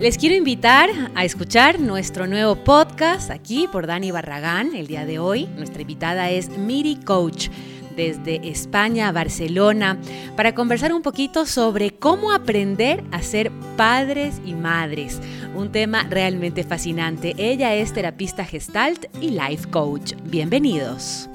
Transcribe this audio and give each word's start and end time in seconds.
Les 0.00 0.16
quiero 0.16 0.34
invitar 0.34 0.88
a 1.14 1.26
escuchar 1.26 1.78
nuestro 1.78 2.26
nuevo 2.26 2.56
podcast 2.56 3.30
aquí 3.30 3.68
por 3.70 3.86
Dani 3.86 4.10
Barragán. 4.10 4.74
El 4.74 4.86
día 4.86 5.04
de 5.04 5.18
hoy 5.18 5.44
nuestra 5.58 5.82
invitada 5.82 6.30
es 6.30 6.48
Miri 6.56 6.96
Coach 6.96 7.50
desde 7.96 8.48
España 8.48 9.12
Barcelona 9.12 9.98
para 10.36 10.54
conversar 10.54 10.94
un 10.94 11.02
poquito 11.02 11.44
sobre 11.44 11.90
cómo 11.90 12.32
aprender 12.32 13.04
a 13.12 13.20
ser 13.20 13.52
padres 13.76 14.40
y 14.46 14.54
madres. 14.54 15.20
Un 15.54 15.70
tema 15.70 16.04
realmente 16.04 16.64
fascinante. 16.64 17.34
Ella 17.36 17.74
es 17.74 17.92
terapista 17.92 18.46
gestalt 18.46 19.04
y 19.20 19.32
life 19.32 19.68
coach. 19.68 20.14
Bienvenidos. 20.24 21.28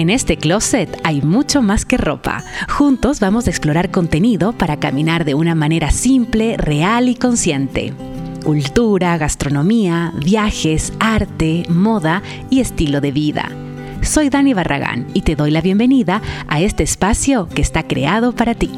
En 0.00 0.08
este 0.08 0.38
closet 0.38 0.98
hay 1.04 1.20
mucho 1.20 1.60
más 1.60 1.84
que 1.84 1.98
ropa. 1.98 2.42
Juntos 2.70 3.20
vamos 3.20 3.46
a 3.46 3.50
explorar 3.50 3.90
contenido 3.90 4.54
para 4.54 4.78
caminar 4.78 5.26
de 5.26 5.34
una 5.34 5.54
manera 5.54 5.90
simple, 5.90 6.56
real 6.56 7.10
y 7.10 7.16
consciente. 7.16 7.92
Cultura, 8.42 9.18
gastronomía, 9.18 10.14
viajes, 10.16 10.94
arte, 11.00 11.64
moda 11.68 12.22
y 12.48 12.60
estilo 12.60 13.02
de 13.02 13.12
vida. 13.12 13.50
Soy 14.00 14.30
Dani 14.30 14.54
Barragán 14.54 15.06
y 15.12 15.20
te 15.20 15.36
doy 15.36 15.50
la 15.50 15.60
bienvenida 15.60 16.22
a 16.48 16.62
este 16.62 16.82
espacio 16.82 17.46
que 17.54 17.60
está 17.60 17.82
creado 17.82 18.32
para 18.32 18.54
ti. 18.54 18.70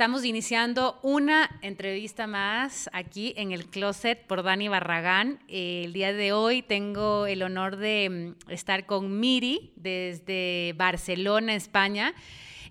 Estamos 0.00 0.24
iniciando 0.24 0.98
una 1.02 1.58
entrevista 1.60 2.26
más 2.26 2.88
aquí 2.94 3.34
en 3.36 3.52
el 3.52 3.66
closet 3.66 4.26
por 4.26 4.42
Dani 4.42 4.66
Barragán. 4.66 5.40
El 5.46 5.92
día 5.92 6.14
de 6.14 6.32
hoy 6.32 6.62
tengo 6.62 7.26
el 7.26 7.42
honor 7.42 7.76
de 7.76 8.08
mm, 8.08 8.50
estar 8.50 8.86
con 8.86 9.20
Miri 9.20 9.74
desde 9.76 10.72
Barcelona, 10.78 11.54
España. 11.54 12.14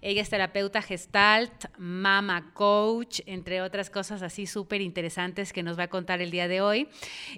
Ella 0.01 0.23
es 0.23 0.29
terapeuta 0.31 0.81
gestalt, 0.81 1.65
mama 1.77 2.51
coach, 2.55 3.19
entre 3.27 3.61
otras 3.61 3.91
cosas 3.91 4.23
así 4.23 4.47
súper 4.47 4.81
interesantes 4.81 5.53
que 5.53 5.61
nos 5.61 5.77
va 5.77 5.83
a 5.83 5.87
contar 5.87 6.23
el 6.23 6.31
día 6.31 6.47
de 6.47 6.61
hoy. 6.61 6.87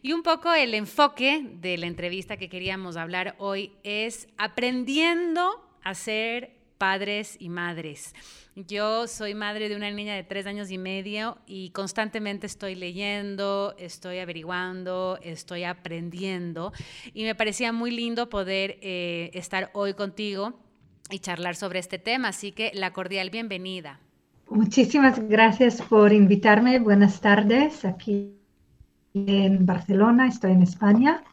Y 0.01 0.13
un 0.13 0.23
poco 0.23 0.53
el 0.53 0.73
enfoque 0.73 1.45
de 1.59 1.77
la 1.77 1.87
entrevista 1.87 2.37
que 2.37 2.47
queríamos 2.47 2.95
hablar 2.95 3.35
hoy 3.39 3.73
es 3.83 4.29
aprendiendo 4.37 5.69
a 5.83 5.95
ser 5.95 6.60
padres 6.81 7.37
y 7.39 7.49
madres. 7.49 8.15
Yo 8.55 9.05
soy 9.05 9.35
madre 9.35 9.69
de 9.69 9.75
una 9.75 9.91
niña 9.91 10.15
de 10.15 10.23
tres 10.23 10.47
años 10.47 10.71
y 10.71 10.79
medio 10.79 11.37
y 11.45 11.69
constantemente 11.69 12.47
estoy 12.47 12.73
leyendo, 12.73 13.75
estoy 13.77 14.17
averiguando, 14.17 15.19
estoy 15.21 15.63
aprendiendo 15.63 16.73
y 17.13 17.23
me 17.23 17.35
parecía 17.35 17.71
muy 17.71 17.91
lindo 17.91 18.29
poder 18.29 18.79
eh, 18.81 19.29
estar 19.35 19.69
hoy 19.73 19.93
contigo 19.93 20.59
y 21.11 21.19
charlar 21.19 21.55
sobre 21.55 21.77
este 21.77 21.99
tema. 21.99 22.29
Así 22.29 22.51
que 22.51 22.71
la 22.73 22.91
cordial 22.93 23.29
bienvenida. 23.29 23.99
Muchísimas 24.49 25.19
gracias 25.29 25.83
por 25.83 26.11
invitarme. 26.11 26.79
Buenas 26.79 27.21
tardes 27.21 27.85
aquí 27.85 28.33
en 29.13 29.67
Barcelona, 29.67 30.27
estoy 30.27 30.53
en 30.53 30.63
España. 30.63 31.23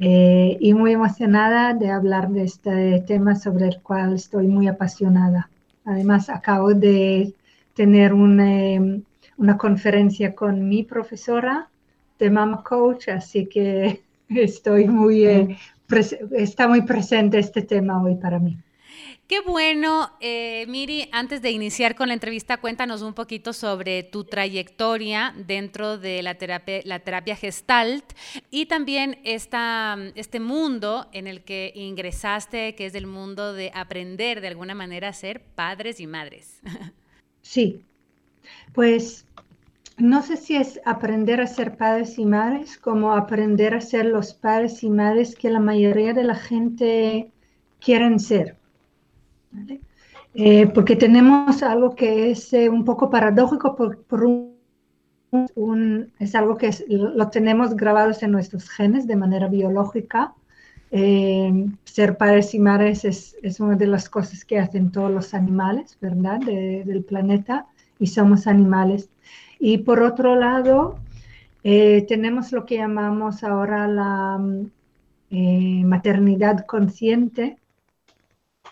Eh, 0.00 0.56
y 0.60 0.74
muy 0.74 0.92
emocionada 0.92 1.74
de 1.74 1.90
hablar 1.90 2.30
de 2.30 2.44
este 2.44 3.00
tema 3.00 3.34
sobre 3.34 3.66
el 3.66 3.80
cual 3.82 4.14
estoy 4.14 4.46
muy 4.46 4.68
apasionada. 4.68 5.50
Además, 5.84 6.28
acabo 6.28 6.72
de 6.72 7.34
tener 7.74 8.12
una, 8.12 8.80
una 9.36 9.56
conferencia 9.56 10.34
con 10.34 10.68
mi 10.68 10.84
profesora 10.84 11.68
de 12.18 12.30
Mama 12.30 12.62
Coach, 12.62 13.08
así 13.08 13.46
que 13.46 14.02
estoy 14.28 14.86
muy, 14.86 15.26
eh, 15.26 15.56
está 16.32 16.68
muy 16.68 16.82
presente 16.82 17.38
este 17.38 17.62
tema 17.62 18.02
hoy 18.02 18.14
para 18.14 18.38
mí. 18.38 18.56
Qué 19.28 19.42
bueno, 19.42 20.10
eh, 20.20 20.64
Miri, 20.68 21.10
antes 21.12 21.42
de 21.42 21.50
iniciar 21.50 21.94
con 21.94 22.08
la 22.08 22.14
entrevista, 22.14 22.56
cuéntanos 22.62 23.02
un 23.02 23.12
poquito 23.12 23.52
sobre 23.52 24.02
tu 24.02 24.24
trayectoria 24.24 25.34
dentro 25.36 25.98
de 25.98 26.22
la 26.22 26.36
terapia, 26.36 26.80
la 26.84 27.00
terapia 27.00 27.36
gestalt 27.36 28.04
y 28.50 28.64
también 28.64 29.18
esta, 29.24 29.98
este 30.14 30.40
mundo 30.40 31.08
en 31.12 31.26
el 31.26 31.44
que 31.44 31.72
ingresaste, 31.74 32.74
que 32.74 32.86
es 32.86 32.94
el 32.94 33.06
mundo 33.06 33.52
de 33.52 33.70
aprender 33.74 34.40
de 34.40 34.48
alguna 34.48 34.74
manera 34.74 35.08
a 35.08 35.12
ser 35.12 35.42
padres 35.42 36.00
y 36.00 36.06
madres. 36.06 36.60
Sí, 37.42 37.82
pues 38.74 39.26
no 39.96 40.22
sé 40.22 40.36
si 40.36 40.56
es 40.56 40.80
aprender 40.84 41.40
a 41.40 41.46
ser 41.46 41.76
padres 41.76 42.18
y 42.18 42.26
madres 42.26 42.76
como 42.76 43.12
aprender 43.14 43.74
a 43.74 43.80
ser 43.80 44.06
los 44.06 44.34
padres 44.34 44.82
y 44.82 44.90
madres 44.90 45.34
que 45.34 45.48
la 45.48 45.60
mayoría 45.60 46.12
de 46.12 46.24
la 46.24 46.34
gente 46.34 47.30
quieren 47.80 48.20
ser. 48.20 48.57
Eh, 50.34 50.66
porque 50.68 50.96
tenemos 50.96 51.62
algo 51.62 51.94
que 51.94 52.30
es 52.30 52.52
eh, 52.52 52.68
un 52.68 52.84
poco 52.84 53.10
paradójico 53.10 53.74
por, 53.74 54.24
un, 54.24 56.12
es 56.18 56.34
algo 56.34 56.56
que 56.56 56.70
lo 56.88 57.28
tenemos 57.28 57.74
grabados 57.74 58.22
en 58.22 58.32
nuestros 58.32 58.68
genes 58.68 59.06
de 59.06 59.16
manera 59.16 59.48
biológica. 59.48 60.34
Eh, 60.90 61.66
ser 61.84 62.16
padres 62.16 62.54
y 62.54 62.58
madres 62.58 63.04
es, 63.04 63.36
es, 63.42 63.60
una 63.60 63.76
de 63.76 63.86
las 63.86 64.08
cosas 64.08 64.44
que 64.44 64.58
hacen 64.58 64.90
todos 64.90 65.10
los 65.10 65.34
animales, 65.34 65.98
¿verdad? 66.00 66.40
del 66.40 67.04
planeta 67.04 67.66
y 67.98 68.06
somos 68.06 68.46
animales. 68.46 69.10
Y 69.58 69.78
por 69.78 70.02
otro 70.02 70.36
lado, 70.36 70.98
tenemos 71.62 72.52
lo 72.52 72.64
que 72.64 72.76
llamamos 72.76 73.42
ahora 73.44 73.86
la 73.88 74.40
maternidad 75.30 76.64
consciente, 76.64 77.58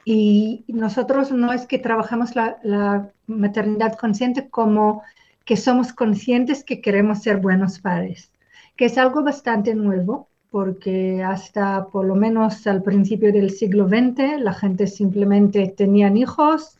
y 0.08 0.64
nosotros 0.68 1.32
no 1.32 1.52
es 1.52 1.66
que 1.66 1.80
trabajamos 1.80 2.36
la, 2.36 3.10
maternidad 3.26 3.96
consciente 3.96 4.48
como 4.48 5.02
que 5.44 5.56
somos 5.56 5.92
conscientes 5.92 6.62
que 6.62 6.80
queremos 6.80 7.22
ser 7.22 7.38
buenos 7.38 7.80
padres, 7.80 8.30
que 8.76 8.84
es 8.84 8.98
algo 8.98 9.24
bastante 9.24 9.74
nuevo, 9.74 10.28
porque 10.52 11.24
hasta 11.24 11.86
por 11.86 12.04
lo 12.04 12.14
menos 12.14 12.68
al 12.68 12.84
principio 12.84 13.32
del 13.32 13.50
siglo 13.50 13.88
XX 13.88 14.38
la 14.38 14.54
gente 14.54 14.86
simplemente 14.86 15.74
tenían 15.76 16.16
hijos 16.16 16.78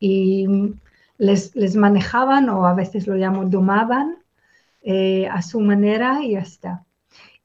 y 0.00 0.74
les, 1.18 1.54
les 1.54 1.76
manejaban 1.76 2.48
o 2.48 2.66
a 2.66 2.74
veces 2.74 3.06
lo 3.06 3.14
llamo 3.14 3.44
domaban 3.44 4.16
eh, 4.82 5.28
a 5.28 5.40
su 5.40 5.60
manera 5.60 6.20
y 6.20 6.32
ya 6.32 6.40
está. 6.40 6.84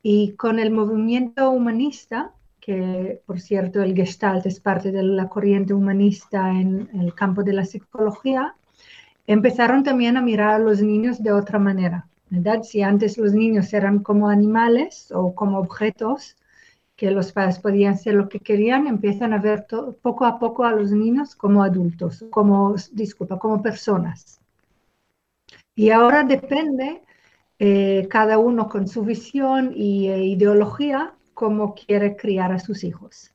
Y 0.02 0.32
con 0.32 0.58
el 0.58 0.72
movimiento 0.72 1.52
humanista, 1.52 2.32
que 2.62 3.22
por 3.26 3.42
cierto 3.42 3.82
el 3.82 3.96
Gestalt 3.96 4.46
es 4.46 4.60
parte 4.60 4.92
de 4.92 5.04
la 5.04 5.28
corriente 5.28 5.74
humanista 5.74 6.52
en, 6.52 6.90
el 6.94 7.14
campo 7.16 7.44
de 7.44 7.54
la 7.54 7.66
psicología, 7.66 8.56
empezaron 9.28 9.84
también 9.84 10.16
a 10.16 10.22
mirar 10.22 10.54
a 10.54 10.60
los 10.60 10.82
niños 10.82 11.22
de 11.22 11.34
otra 11.34 11.60
manera. 11.60 12.08
¿verdad? 12.30 12.64
Si 12.64 12.82
antes 12.82 13.18
los 13.18 13.34
niños 13.34 13.74
eran 13.74 14.00
como 14.00 14.30
animales 14.30 15.12
o 15.12 15.36
como 15.36 15.58
objetos, 15.58 16.38
que 16.96 17.10
los 17.10 17.32
padres 17.32 17.58
podían 17.58 17.96
hacer 17.96 18.14
lo 18.14 18.30
que 18.30 18.40
querían, 18.40 18.86
empiezan 18.86 19.34
a 19.34 19.40
ver 19.40 19.66
poco 20.02 20.24
a 20.24 20.38
poco 20.38 20.64
a 20.64 20.72
los 20.72 20.92
niños 20.92 21.36
como 21.36 21.64
adultos, 21.64 22.24
como, 22.30 22.76
disculpa, 22.92 23.40
como 23.40 23.62
personas. 23.62 24.40
Y 25.74 25.90
ahora 25.90 26.24
depende 26.24 27.02
eh, 27.58 28.08
cada 28.08 28.38
uno 28.38 28.70
con 28.70 28.88
su 28.88 29.04
visión 29.04 29.74
y 29.76 30.10
e 30.10 30.26
ideología 30.26 31.16
cómo 31.42 31.74
quiere 31.74 32.16
criar 32.16 32.52
a 32.52 32.60
sus 32.60 32.84
hijos. 32.84 33.32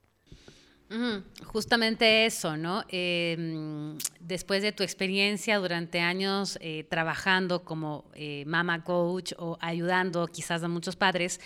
justamente 1.45 2.25
eso, 2.25 2.57
¿no? 2.57 2.85
Em, 2.89 3.99
después 4.21 4.63
de 4.63 4.71
tu 4.71 4.85
experiencia 4.85 5.59
durante 5.59 5.99
años 5.99 6.57
eh, 6.61 6.85
trabajando 6.89 7.65
como 7.65 8.05
eh, 8.15 8.45
mama 8.47 8.85
coach 8.85 9.33
o 9.39 9.59
ayudando 9.61 10.29
quizás 10.29 10.63
a 10.63 10.69
muchos 10.69 10.95
padres, 10.95 11.41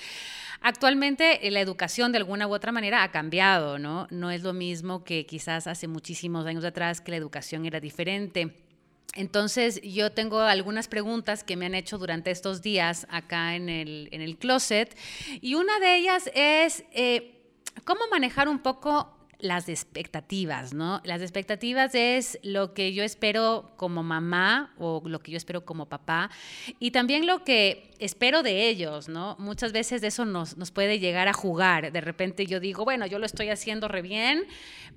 actualmente 0.61 1.49
eh, 1.49 1.51
la 1.51 1.63
educación 1.63 2.13
de 2.13 2.19
alguna 2.19 2.47
u 2.47 2.53
otra 2.53 2.73
manera 2.73 3.05
ha 3.05 3.11
cambiado, 3.11 3.79
¿no? 3.79 4.07
No 4.11 4.31
es 4.31 4.43
lo 4.43 4.53
mismo 4.53 5.03
que 5.03 5.25
quizás 5.25 5.67
hace 5.67 5.89
muchísimos 5.89 6.45
años 6.45 6.65
atrás 6.67 7.01
que 7.01 7.13
la 7.13 7.17
educación 7.17 7.65
era 7.65 7.81
diferente. 7.81 8.70
Entonces, 9.15 9.81
yo 9.83 10.13
tengo 10.13 10.41
algunas 10.41 10.87
preguntas 10.87 11.43
que 11.43 11.57
me 11.57 11.67
han 11.67 11.75
hecho 11.75 11.99
durante 11.99 12.31
estos 12.31 12.63
días 12.63 13.07
acá 13.11 13.57
en 13.57 13.69
el, 13.69 14.09
en 14.13 14.21
el 14.21 14.39
closet. 14.39 14.97
Y 15.41 15.55
una 15.55 15.79
de 15.81 15.97
ellas 15.97 16.31
es, 16.35 16.85
eh, 16.93 17.43
¿cómo 17.85 18.01
manejar 18.11 18.49
un 18.49 18.61
poco 18.61 19.20
las 19.43 19.69
expectativas, 19.69 20.75
¿no? 20.75 21.01
Las 21.05 21.23
expectativas 21.23 21.95
es 21.95 22.39
lo 22.43 22.75
que 22.75 22.93
yo 22.93 23.03
espero 23.03 23.73
como 23.77 24.03
mamá 24.03 24.75
o 24.79 25.03
lo 25.05 25.21
que 25.21 25.33
yo 25.33 25.37
espero 25.37 25.65
como 25.65 25.89
papá 25.89 26.31
y 26.79 26.91
también 26.91 27.27
lo 27.27 27.45
que 27.45 27.91
espero 27.99 28.43
de 28.43 28.69
ellos, 28.69 29.09
¿no? 29.09 29.37
Muchas 29.39 29.73
veces 29.73 30.03
eso 30.03 30.25
nos, 30.25 30.57
nos 30.57 30.71
puede 30.71 30.99
llegar 30.99 31.29
a 31.29 31.33
jugar. 31.33 31.93
De 31.93 32.01
repente 32.01 32.47
yo 32.47 32.61
digo, 32.61 32.85
bueno, 32.85 33.07
yo 33.07 33.19
lo 33.19 33.27
estoy 33.27 33.49
haciendo 33.51 33.89
re 33.89 34.03
bien, 34.03 34.47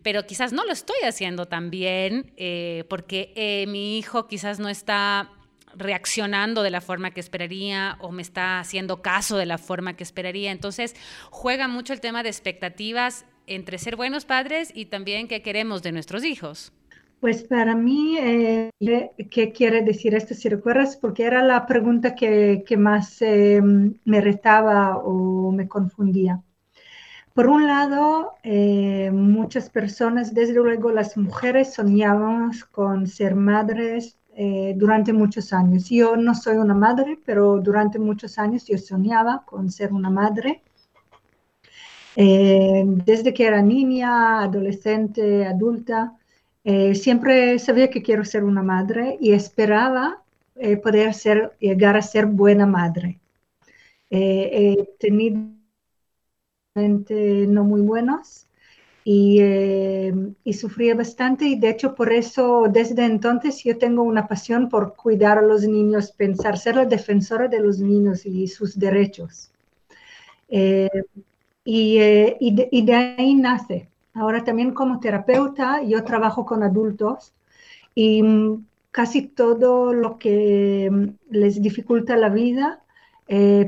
pero 0.02 0.26
quizás 0.26 0.54
no 0.54 0.66
lo 0.66 0.74
estoy 0.74 1.02
haciendo 1.06 1.48
tan 1.48 1.70
bien 1.70 2.34
eh, 2.38 2.86
porque 2.90 3.34
eh, 3.36 3.66
mi 3.68 3.98
hijo 3.98 4.28
quizás 4.28 4.60
no 4.60 4.70
está 4.70 5.32
reaccionando 5.76 6.64
de 6.64 6.70
la 6.70 6.82
forma 6.82 7.12
que 7.12 7.20
esperaría 7.20 7.98
o 8.00 8.12
me 8.12 8.22
está 8.22 8.60
haciendo 8.60 9.02
caso 9.02 9.38
de 9.38 9.46
la 9.46 9.58
forma 9.58 9.96
que 9.96 10.04
esperaría. 10.04 10.52
Entonces, 10.52 10.96
juega 11.30 11.68
mucho 11.68 11.94
el 11.94 12.00
tema 12.00 12.24
de 12.24 12.30
expectativas 12.30 13.26
entre 13.48 13.78
ser 13.78 13.96
buenos 13.96 14.26
padres 14.26 14.72
y 14.74 14.86
también 14.86 15.28
qué 15.28 15.42
queremos 15.42 15.84
de 15.84 15.92
nuestros 15.92 16.24
hijos. 16.24 16.72
Pues 17.20 17.44
para 17.44 17.76
mí, 17.76 18.18
eh, 18.20 18.70
¿qué 19.32 19.54
quiere 19.54 19.82
decir 19.82 20.14
esto? 20.14 20.34
Si 20.34 20.50
recuerdas, 20.50 20.98
porque 20.98 21.24
era 21.24 21.42
la 21.42 21.66
pregunta 21.66 22.16
que, 22.16 22.66
más 22.78 23.22
eh, 23.22 23.62
me 24.04 24.22
retaba 24.22 24.98
o 24.98 25.52
me 25.52 25.68
confundía. 25.68 26.42
Por 27.34 27.48
un 27.48 27.66
lado, 27.66 28.34
eh, 28.44 29.10
muchas 29.12 29.70
personas, 29.70 30.34
desde 30.36 30.54
luego 30.54 30.92
las 30.92 31.18
mujeres, 31.18 31.74
soñábamos 31.74 32.64
con 32.66 33.08
ser 33.08 33.36
madres 33.36 34.20
eh, 34.36 34.74
durante 34.78 35.14
muchos 35.14 35.52
años. 35.52 35.90
Yo 35.90 36.16
no 36.16 36.36
soy 36.36 36.58
una 36.58 36.76
madre, 36.76 37.20
pero 37.26 37.60
durante 37.60 38.00
muchos 38.00 38.38
años 38.38 38.66
yo 38.66 38.78
soñaba 38.78 39.44
con 39.46 39.72
ser 39.72 39.94
una 39.94 40.10
madre. 40.10 40.62
Eh, 42.16 42.84
desde 42.86 43.34
que 43.34 43.46
era 43.46 43.62
niña, 43.62 44.42
adolescente, 44.44 45.46
adulta, 45.46 46.18
siempre 46.94 47.60
sabía 47.60 47.90
que 47.90 48.02
quiero 48.02 48.24
ser 48.24 48.44
una 48.44 48.64
madre 48.64 49.18
y 49.20 49.34
esperaba 49.34 50.24
poder 50.82 51.14
ser, 51.14 51.52
llegar 51.60 51.98
a 51.98 52.02
ser 52.02 52.26
buena 52.26 52.66
madre. 52.66 53.20
he 54.10 54.88
tenido 55.00 55.42
no 56.76 57.64
muy 57.64 57.82
buenos 57.82 58.48
y, 59.04 59.40
eh, 59.42 60.14
y, 60.44 60.54
sufría 60.54 60.96
bastante 60.96 61.46
y 61.46 61.60
de 61.60 61.70
hecho 61.70 61.94
por 61.94 62.12
eso 62.12 62.68
desde 62.72 63.06
entonces 63.06 63.64
yo 63.64 63.78
tengo 63.78 64.02
una 64.02 64.28
pasión 64.28 64.70
por 64.70 64.96
cuidar 64.96 65.38
a 65.38 65.42
los 65.42 65.64
niños, 65.64 66.12
pensar, 66.12 66.58
ser 66.58 66.78
la 66.78 66.86
defensora 66.86 67.48
de 67.48 67.60
los 67.60 67.80
niños 67.80 68.26
y 68.26 68.48
sus 68.48 68.80
derechos. 68.80 69.52
Eh, 71.66 72.38
y, 72.40 72.60
eh, 72.62 72.84
de, 72.84 72.94
ahí 72.94 73.36
nace. 73.36 73.90
Ahora 74.14 74.44
también 74.44 74.74
como 74.74 75.00
terapeuta 75.00 75.82
yo 75.84 76.04
trabajo 76.04 76.46
con 76.46 76.64
adultos 76.64 77.34
y 77.96 78.22
mm, 78.24 78.66
casi 78.92 79.24
todo 79.28 79.94
lo 79.94 80.18
que 80.20 80.90
mm, 80.92 81.08
les 81.32 81.62
dificulta 81.62 82.18
la 82.18 82.30
vida 82.30 82.80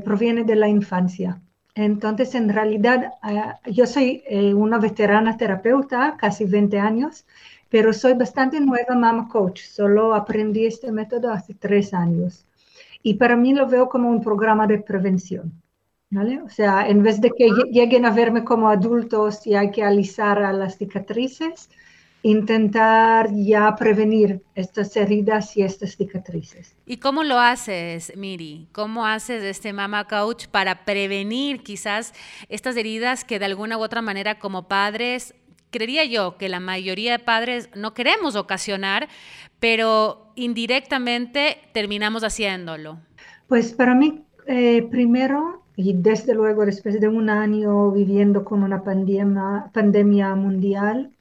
proviene 0.04 0.44
de 0.44 0.54
la 0.54 0.68
infancia. 0.68 1.40
Entonces, 1.76 2.34
en 2.34 2.48
realidad, 2.48 3.12
ah, 3.20 3.60
yo 3.66 3.86
soy 3.86 4.22
eh, 4.26 4.54
una 4.54 4.78
veterana 4.78 5.36
terapeuta, 5.36 6.16
casi 6.18 6.46
20 6.46 6.78
años, 6.78 7.26
pero 7.68 7.92
soy 7.92 8.14
bastante 8.14 8.58
nueva 8.60 8.94
mama 8.94 9.28
coach. 9.28 9.60
Solo 9.60 10.14
aprendí 10.14 10.64
este 10.64 10.90
método 10.90 11.30
hace 11.30 11.52
tres 11.52 11.92
años. 11.92 12.46
Y 13.02 13.14
para 13.14 13.36
mí 13.36 13.52
lo 13.52 13.68
veo 13.68 13.90
como 13.90 14.08
un 14.08 14.22
programa 14.22 14.66
de 14.66 14.78
prevención. 14.78 15.52
¿Vale? 16.10 16.40
O 16.42 16.48
sea, 16.48 16.88
en 16.88 17.02
vez 17.02 17.20
de 17.20 17.30
que 17.30 17.48
lleguen 17.70 18.04
a 18.04 18.10
verme 18.10 18.44
como 18.44 18.68
adultos 18.68 19.46
y 19.46 19.54
hay 19.54 19.70
que 19.70 19.82
alisar 19.82 20.42
a 20.42 20.52
las 20.52 20.78
cicatrices, 20.78 21.68
intentar 22.22 23.28
ya 23.32 23.76
prevenir 23.76 24.42
estas 24.54 24.96
heridas 24.96 25.56
y 25.56 25.62
estas 25.62 25.96
cicatrices. 25.96 26.74
¿Y 26.84 26.96
cómo 26.96 27.22
lo 27.22 27.38
haces, 27.38 28.12
Miri? 28.16 28.68
¿Cómo 28.72 29.06
haces 29.06 29.44
este 29.44 29.72
Mama 29.72 30.08
Coach 30.08 30.46
para 30.48 30.84
prevenir 30.84 31.62
quizás 31.62 32.12
estas 32.48 32.76
heridas 32.76 33.24
que 33.24 33.38
de 33.38 33.44
alguna 33.44 33.78
u 33.78 33.82
otra 33.82 34.02
manera 34.02 34.40
como 34.40 34.66
padres, 34.66 35.34
creería 35.70 36.04
yo 36.04 36.36
que 36.36 36.48
la 36.48 36.58
mayoría 36.58 37.12
de 37.12 37.18
padres 37.20 37.68
no 37.76 37.94
queremos 37.94 38.34
ocasionar, 38.34 39.08
pero 39.60 40.32
indirectamente 40.34 41.58
terminamos 41.72 42.24
haciéndolo? 42.24 42.98
Pues 43.46 43.72
para 43.72 43.94
mí, 43.94 44.24
eh, 44.48 44.86
primero, 44.90 45.65
y 45.76 45.92
desde 45.92 46.34
luego 46.34 46.64
después 46.64 46.98
de 46.98 47.08
un 47.08 47.28
año 47.28 47.90
viviendo 47.90 48.44
con 48.44 48.62
una 48.62 48.82
pandemia, 48.82 50.34
mundial, 50.34 51.12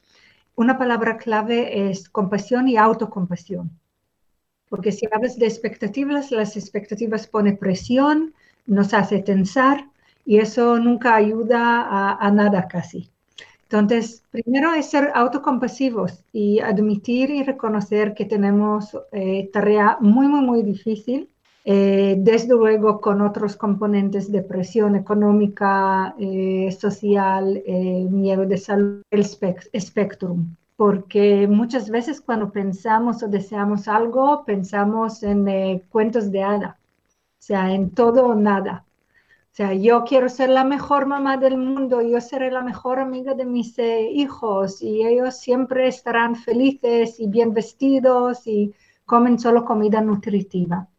una 0.56 0.78
palabra 0.78 1.18
clave 1.18 1.90
es 1.90 2.08
compasión 2.08 2.70
y 2.70 2.78
autocompasión. 2.78 3.70
Porque 4.70 4.94
si 4.94 5.06
hablas 5.12 5.38
de 5.38 5.46
expectativas, 5.46 6.32
las 6.32 6.56
expectativas 6.56 7.28
ponen 7.28 7.58
presión, 7.58 8.34
nos 8.66 8.94
hace 8.94 9.22
tensar 9.22 9.90
y 10.26 10.38
eso 10.38 10.80
nunca 10.80 11.16
ayuda 11.16 12.16
a, 12.18 12.32
nada 12.32 12.68
casi. 12.70 13.12
Entonces, 13.64 14.24
primero 14.32 14.74
es 14.74 14.90
ser 14.90 15.12
autocompasivos 15.14 16.24
y 16.32 16.62
admitir 16.62 17.30
y 17.30 17.44
reconocer 17.44 18.14
que 18.14 18.26
tenemos 18.26 18.98
eh, 19.12 19.50
tarea 19.52 19.98
muy, 20.00 20.28
muy, 20.28 20.42
muy 20.42 20.64
difícil 20.64 21.30
eh, 21.68 22.16
desde 22.20 22.54
luego 22.54 23.02
con 23.02 23.22
otros 23.22 23.56
componentes 23.56 24.32
de 24.32 24.44
presión 24.44 24.96
económica, 24.96 26.14
eh, 26.20 26.72
social, 26.80 27.64
eh, 27.66 28.08
miedo 28.08 28.46
de 28.46 28.58
salud, 28.58 29.02
el 29.10 29.26
espectrum. 29.74 30.56
Porque 30.76 31.48
muchas 31.48 31.90
veces 31.90 32.22
cuando 32.22 32.52
pensamos 32.52 33.24
o 33.24 33.28
deseamos 33.28 33.88
algo, 33.88 34.46
pensamos 34.46 35.24
en 35.24 35.80
cuentos 35.90 36.32
de 36.32 36.44
hada, 36.44 36.78
o 37.40 37.42
sea, 37.42 37.74
en 37.74 37.92
todo 37.92 38.28
o 38.28 38.36
nada. 38.36 38.86
O 39.54 39.56
sea, 39.56 39.74
yo 39.74 40.04
quiero 40.04 40.30
ser 40.30 40.50
la 40.50 40.66
mejor 40.66 41.08
mamá 41.08 41.38
del 41.38 41.58
mundo, 41.58 42.02
yo 42.02 42.22
seré 42.22 42.52
la 42.52 42.62
mejor 42.62 43.00
amiga 43.00 43.34
de 43.34 43.46
mis 43.46 43.80
hijos 43.80 44.82
y 44.82 45.06
ellos 45.08 45.38
siempre 45.38 45.88
estarán 45.88 46.36
felices 46.36 47.20
y 47.20 47.28
bien 47.28 47.54
vestidos 47.54 48.46
y 48.48 48.74
comen 49.06 49.40
solo 49.40 49.66
comida 49.66 50.02
nutritiva. 50.02 50.90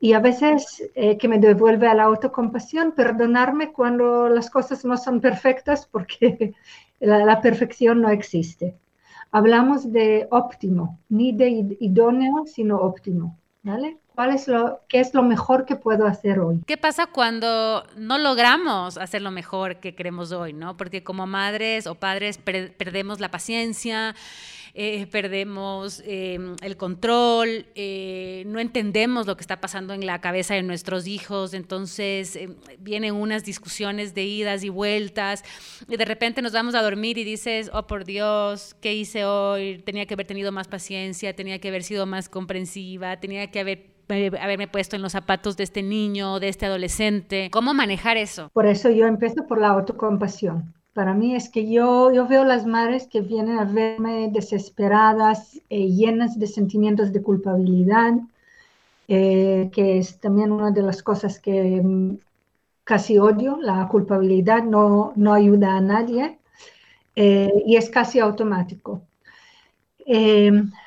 Y 0.00 0.12
a 0.12 0.20
veces 0.20 0.82
eh, 0.94 1.18
que 1.18 1.28
me 1.28 1.38
devuelve 1.38 1.88
a 1.88 1.94
la 1.94 2.04
autocompasión, 2.04 2.92
perdonarme 2.92 3.72
cuando 3.72 4.28
las 4.28 4.48
cosas 4.48 4.84
no 4.84 4.96
son 4.96 5.20
perfectas 5.20 5.86
porque 5.90 6.54
la, 7.00 7.40
perfección 7.40 8.00
no 8.00 8.10
existe. 8.10 8.76
Hablamos 9.32 9.92
de 9.92 10.28
óptimo, 10.30 10.98
ni 11.08 11.32
de 11.32 11.76
idóneo, 11.80 12.44
sino 12.46 12.76
óptimo. 12.76 13.36
¿Vale? 13.62 13.98
¿Cuál 14.14 14.34
es 14.34 14.48
lo, 14.48 14.80
¿Qué 14.88 15.00
es 15.00 15.12
lo 15.14 15.22
mejor 15.22 15.64
que 15.64 15.76
puedo 15.76 16.06
hacer 16.06 16.38
hoy? 16.38 16.60
¿Qué 16.66 16.76
pasa 16.76 17.06
cuando 17.06 17.84
no 17.96 18.18
logramos 18.18 18.96
hacer 18.96 19.20
lo 19.20 19.30
mejor 19.30 19.76
que 19.76 19.94
queremos 19.94 20.32
hoy? 20.32 20.52
¿no? 20.52 20.76
Porque 20.76 21.04
como 21.04 21.26
madres 21.26 21.86
o 21.86 21.94
padres 21.96 22.38
perdemos 22.38 23.20
la 23.20 23.30
paciencia, 23.30 24.14
eh, 24.74 25.06
perdemos 25.06 26.02
em, 26.06 26.56
el 26.62 26.76
control, 26.76 27.66
eh, 27.74 28.42
no 28.46 28.60
entendemos 28.60 29.26
lo 29.26 29.36
que 29.36 29.42
está 29.42 29.60
pasando 29.60 29.94
en 29.94 30.06
la 30.06 30.20
cabeza 30.20 30.54
de 30.54 30.62
nuestros 30.62 31.06
hijos, 31.06 31.54
entonces 31.54 32.36
em, 32.36 32.56
vienen 32.78 33.14
unas 33.14 33.44
discusiones 33.44 34.14
de 34.14 34.24
idas 34.24 34.64
y 34.64 34.68
vueltas, 34.68 35.44
y 35.88 35.96
de 35.96 36.04
repente 36.04 36.42
nos 36.42 36.52
vamos 36.52 36.74
a 36.74 36.82
dormir 36.82 37.18
y 37.18 37.24
dices, 37.24 37.70
oh 37.72 37.86
por 37.86 38.04
Dios, 38.04 38.74
¿qué 38.80 38.94
hice 38.94 39.24
hoy? 39.24 39.78
Tenía 39.84 40.06
que 40.06 40.14
haber 40.14 40.26
tenido 40.26 40.52
más 40.52 40.68
paciencia, 40.68 41.34
tenía 41.34 41.58
que 41.58 41.68
haber 41.68 41.82
sido 41.82 42.06
más 42.06 42.28
comprensiva, 42.28 43.18
tenía 43.18 43.50
que 43.50 43.60
eh, 44.10 44.30
haberme 44.40 44.68
puesto 44.68 44.96
en 44.96 45.02
los 45.02 45.12
zapatos 45.12 45.56
de 45.56 45.64
este 45.64 45.82
niño, 45.82 46.40
de 46.40 46.48
este 46.48 46.66
adolescente. 46.66 47.50
¿Cómo 47.50 47.74
manejar 47.74 48.16
eso? 48.16 48.50
Por 48.54 48.66
eso 48.66 48.90
yo 48.90 49.06
empiezo 49.06 49.46
por 49.46 49.60
la 49.60 49.68
autocompasión 49.68 50.74
para 50.98 51.14
mí 51.14 51.36
es 51.36 51.48
que 51.48 51.70
yo, 51.70 52.12
yo 52.12 52.26
veo 52.26 52.44
las 52.44 52.66
madres 52.66 53.06
que 53.06 53.20
vienen 53.20 53.56
a 53.60 53.64
verme 53.64 54.30
desesperadas, 54.32 55.60
eh, 55.70 55.86
llenas 55.86 56.40
de 56.40 56.48
sentimientos 56.48 57.12
de 57.12 57.22
culpabilidad, 57.22 58.14
eh, 59.06 59.70
que 59.72 59.98
es 59.98 60.18
también 60.18 60.50
una 60.50 60.72
de 60.72 60.82
las 60.82 61.04
cosas 61.04 61.38
que 61.38 61.80
mm, 61.80 62.18
casi 62.82 63.16
odio, 63.16 63.58
la 63.60 63.86
culpabilidad 63.86 64.64
no, 64.64 65.12
no 65.14 65.34
ayuda 65.34 65.76
a 65.76 65.80
nadie 65.80 66.40
eh, 67.14 67.62
y 67.64 67.76
es 67.76 67.90
casi 67.90 68.18
automático. 68.18 69.02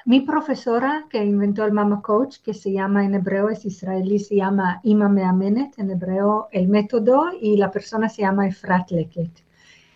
mi 0.05 0.19
profesora 0.31 1.05
que 1.09 1.23
inventó 1.23 1.63
el 1.63 1.71
Mama 1.71 2.01
Coach, 2.01 2.39
que 2.43 2.53
se 2.53 2.73
llama 2.73 3.05
en 3.05 3.13
hebreo, 3.15 3.47
es 3.47 3.63
israelí, 3.65 4.19
se 4.19 4.35
llama 4.35 4.81
Imame 4.83 5.23
Amenet, 5.23 5.79
en 5.79 5.91
hebreo 5.91 6.49
el 6.51 6.67
método, 6.67 7.31
y 7.39 7.55
la 7.55 7.71
persona 7.71 8.09
se 8.09 8.23
llama 8.23 8.47
Efrat 8.47 8.91
Leket. 8.91 9.50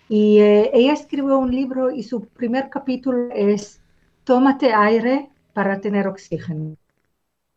Y 0.08 0.40
eh, 0.40 0.70
ella 0.74 0.94
escribió 0.94 1.40
un 1.40 1.52
libro 1.52 1.92
y 1.92 2.04
su 2.04 2.26
primer 2.26 2.70
capítulo 2.70 3.30
es 3.34 3.80
Tómate 4.24 4.74
aire 4.74 5.30
para 5.54 5.80
tener 5.80 6.08
oxígeno. 6.08 6.76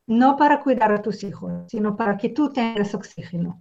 No 0.07 0.37
para 0.37 0.61
cuidar 0.63 0.93
a 0.93 1.03
tus 1.03 1.23
hijos, 1.25 1.53
sino 1.69 1.97
para 1.97 2.17
que 2.17 2.31
tú 2.31 2.51
tengas 2.51 2.95
oxígeno. 2.95 3.61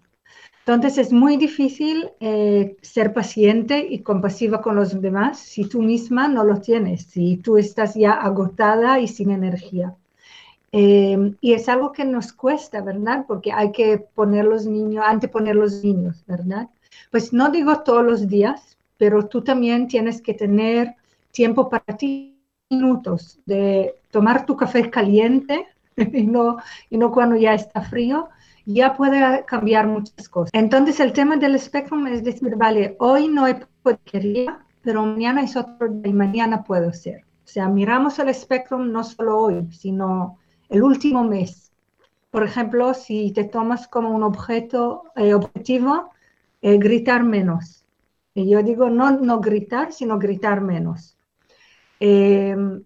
Entonces 0.66 0.98
es 0.98 1.14
muy 1.14 1.38
difícil 1.38 2.12
eh, 2.20 2.76
ser 2.82 3.14
paciente 3.14 3.88
y 3.90 4.00
compasiva 4.00 4.62
con 4.62 4.76
los 4.76 5.02
demás 5.02 5.40
si 5.40 5.64
tú 5.64 5.82
misma 5.82 6.28
no 6.28 6.44
lo 6.44 6.60
tienes, 6.60 7.04
si 7.04 7.38
tú 7.38 7.58
estás 7.58 7.96
ya 7.96 8.12
agotada 8.12 9.00
y 9.00 9.08
sin 9.08 9.32
energía. 9.32 9.96
Eh, 10.74 11.34
y 11.40 11.54
es 11.54 11.70
algo 11.70 11.94
que 11.94 12.04
nos 12.04 12.34
cuesta, 12.34 12.82
¿verdad? 12.82 13.26
Porque 13.28 13.54
hay 13.54 13.72
que 13.72 13.98
poner 13.98 14.46
los 14.46 14.66
niños, 14.66 15.06
anteponer 15.08 15.56
los 15.56 15.84
niños, 15.84 16.24
¿verdad? 16.28 16.70
Pues 17.12 17.32
no 17.32 17.50
digo 17.50 17.84
todos 17.84 18.04
los 18.04 18.28
días, 18.28 18.77
pero 18.98 19.28
tú 19.28 19.44
también 19.44 19.88
tienes 19.88 20.22
que 20.22 20.34
tener 20.34 20.96
tiempo 21.32 21.70
para 21.70 21.98
ti, 21.98 22.38
minutos 22.70 23.40
de 23.46 23.96
tomar 24.12 24.46
tu 24.46 24.56
café 24.56 24.90
caliente 24.90 25.68
y, 25.96 26.24
no, 26.24 26.58
cuando 27.12 27.36
ya 27.36 27.54
está 27.54 27.82
frío, 27.82 28.30
ya 28.66 28.96
puede 28.96 29.46
cambiar 29.46 29.88
muchas 29.88 30.28
cosas. 30.30 30.52
Entonces 30.54 31.00
el 31.00 31.14
tema 31.14 31.38
del 31.38 31.56
espectro 31.56 32.06
es 32.08 32.24
decir, 32.24 32.56
vale, 32.56 32.96
hoy 33.00 33.28
no 33.28 33.46
hay 33.46 33.56
porquería, 33.82 34.60
pero 34.82 35.06
mañana 35.06 35.42
es 35.42 35.56
otro 35.56 35.88
día 35.88 36.12
y 36.12 36.14
mañana 36.14 36.64
puedo 36.64 36.92
ser. 36.92 37.22
O 37.46 37.50
sea, 37.50 37.70
miramos 37.70 38.20
el 38.20 38.30
espectro 38.30 38.78
no 38.78 39.04
solo 39.04 39.38
hoy, 39.38 39.68
sino 39.72 40.38
el 40.70 40.84
último 40.84 41.24
mes. 41.24 41.72
Por 42.30 42.44
ejemplo, 42.44 42.94
si 42.94 43.32
te 43.32 43.46
tomas 43.46 43.88
como 43.88 44.10
un 44.10 44.24
objeto, 44.24 45.04
eh, 45.16 45.34
objetivo, 45.34 46.12
eh, 46.62 46.78
gritar 46.78 47.24
menos. 47.24 47.86
Y 48.38 48.48
yo 48.48 48.62
digo 48.62 48.92
no, 48.92 49.10
no 49.20 49.40
gritar, 49.40 49.92
sino 49.92 50.20
gritar 50.20 50.62
menos. 50.62 51.18
Em, 52.00 52.84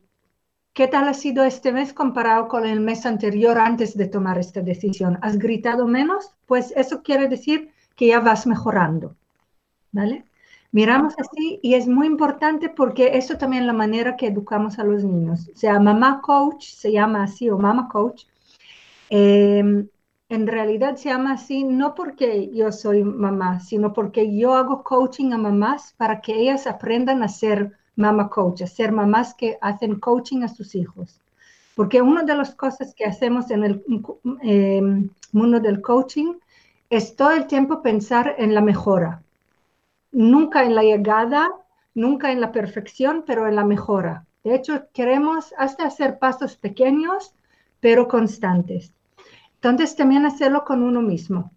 ¿Qué 0.72 0.88
tal 0.88 1.10
ha 1.10 1.14
sido 1.14 1.44
este 1.44 1.74
mes 1.74 1.92
comparado 1.92 2.48
con 2.48 2.66
el 2.66 2.80
mes 2.80 3.06
anterior 3.06 3.58
antes 3.58 3.98
de 3.98 4.08
tomar 4.08 4.38
esta 4.38 4.62
decisión? 4.62 5.20
¿Has 5.22 5.38
gritado 5.38 5.88
menos? 5.88 6.34
Pues 6.46 6.72
eso 6.78 7.04
quiere 7.04 7.28
decir 7.28 7.74
que 7.98 8.08
ya 8.08 8.22
vas 8.22 8.48
mejorando. 8.48 9.18
¿Vale? 9.92 10.24
Miramos 10.72 11.16
así 11.18 11.60
y 11.62 11.74
es 11.74 11.86
muy 11.86 12.08
importante 12.08 12.70
porque 12.70 13.18
eso 13.18 13.38
también 13.38 13.64
es 13.64 13.68
la 13.68 13.74
manera 13.74 14.16
que 14.16 14.28
educamos 14.28 14.80
a 14.80 14.86
los 14.86 15.04
niños. 15.04 15.50
O 15.54 15.58
sea, 15.58 15.82
mamá 15.82 16.22
coach 16.22 16.64
se 16.64 16.94
llama 16.94 17.24
así 17.24 17.50
o 17.50 17.58
mamá 17.58 17.90
coach. 17.90 18.24
Em, 19.10 19.90
en 20.32 20.48
realidad 20.48 20.96
se 20.96 21.10
llama 21.10 21.34
así 21.34 21.64
no 21.64 21.94
porque 21.94 22.50
yo 22.54 22.72
soy 22.72 23.04
mamá, 23.04 23.60
sino 23.60 23.94
porque 23.94 24.36
yo 24.36 24.54
hago 24.56 24.82
coaching 24.82 25.34
a 25.34 25.38
mamás 25.38 25.94
para 25.98 26.22
que 26.22 26.34
ellas 26.34 26.68
aprendan 26.68 27.22
a 27.22 27.28
ser 27.28 27.74
mamá 27.96 28.30
coach, 28.30 28.62
a 28.62 28.68
ser 28.68 28.92
mamás 28.92 29.34
que 29.34 29.58
hacen 29.62 30.00
coaching 30.00 30.44
a 30.44 30.48
sus 30.48 30.74
hijos. 30.74 31.20
Porque 31.76 32.02
una 32.02 32.24
de 32.24 32.36
las 32.36 32.56
cosas 32.56 32.94
que 32.96 33.06
hacemos 33.06 33.52
en 33.52 33.64
el 33.64 33.84
em, 34.42 35.10
mundo 35.34 35.60
del 35.60 35.82
coaching 35.82 36.36
es 36.90 37.16
todo 37.16 37.32
el 37.32 37.46
tiempo 37.48 37.82
pensar 37.82 38.36
en 38.38 38.54
la 38.54 38.62
mejora 38.62 39.22
nunca 40.12 40.64
en 40.64 40.76
la 40.76 40.84
llegada, 40.84 41.50
nunca 41.94 42.32
en 42.32 42.42
la 42.42 42.52
perfección, 42.52 43.24
pero 43.26 43.48
en 43.48 43.56
la 43.56 43.64
mejora. 43.64 44.26
De 44.44 44.56
hecho, 44.56 44.88
queremos 44.94 45.54
hasta 45.58 45.86
hacer 45.86 46.20
pasos 46.20 46.56
pequeños, 46.56 47.34
pero 47.80 48.08
constantes. 48.08 48.94
Entonces, 49.62 49.96
también 49.96 50.26
hacerlo 50.26 50.64
con 50.66 50.84
uno 50.84 51.02
mismo. 51.02 51.52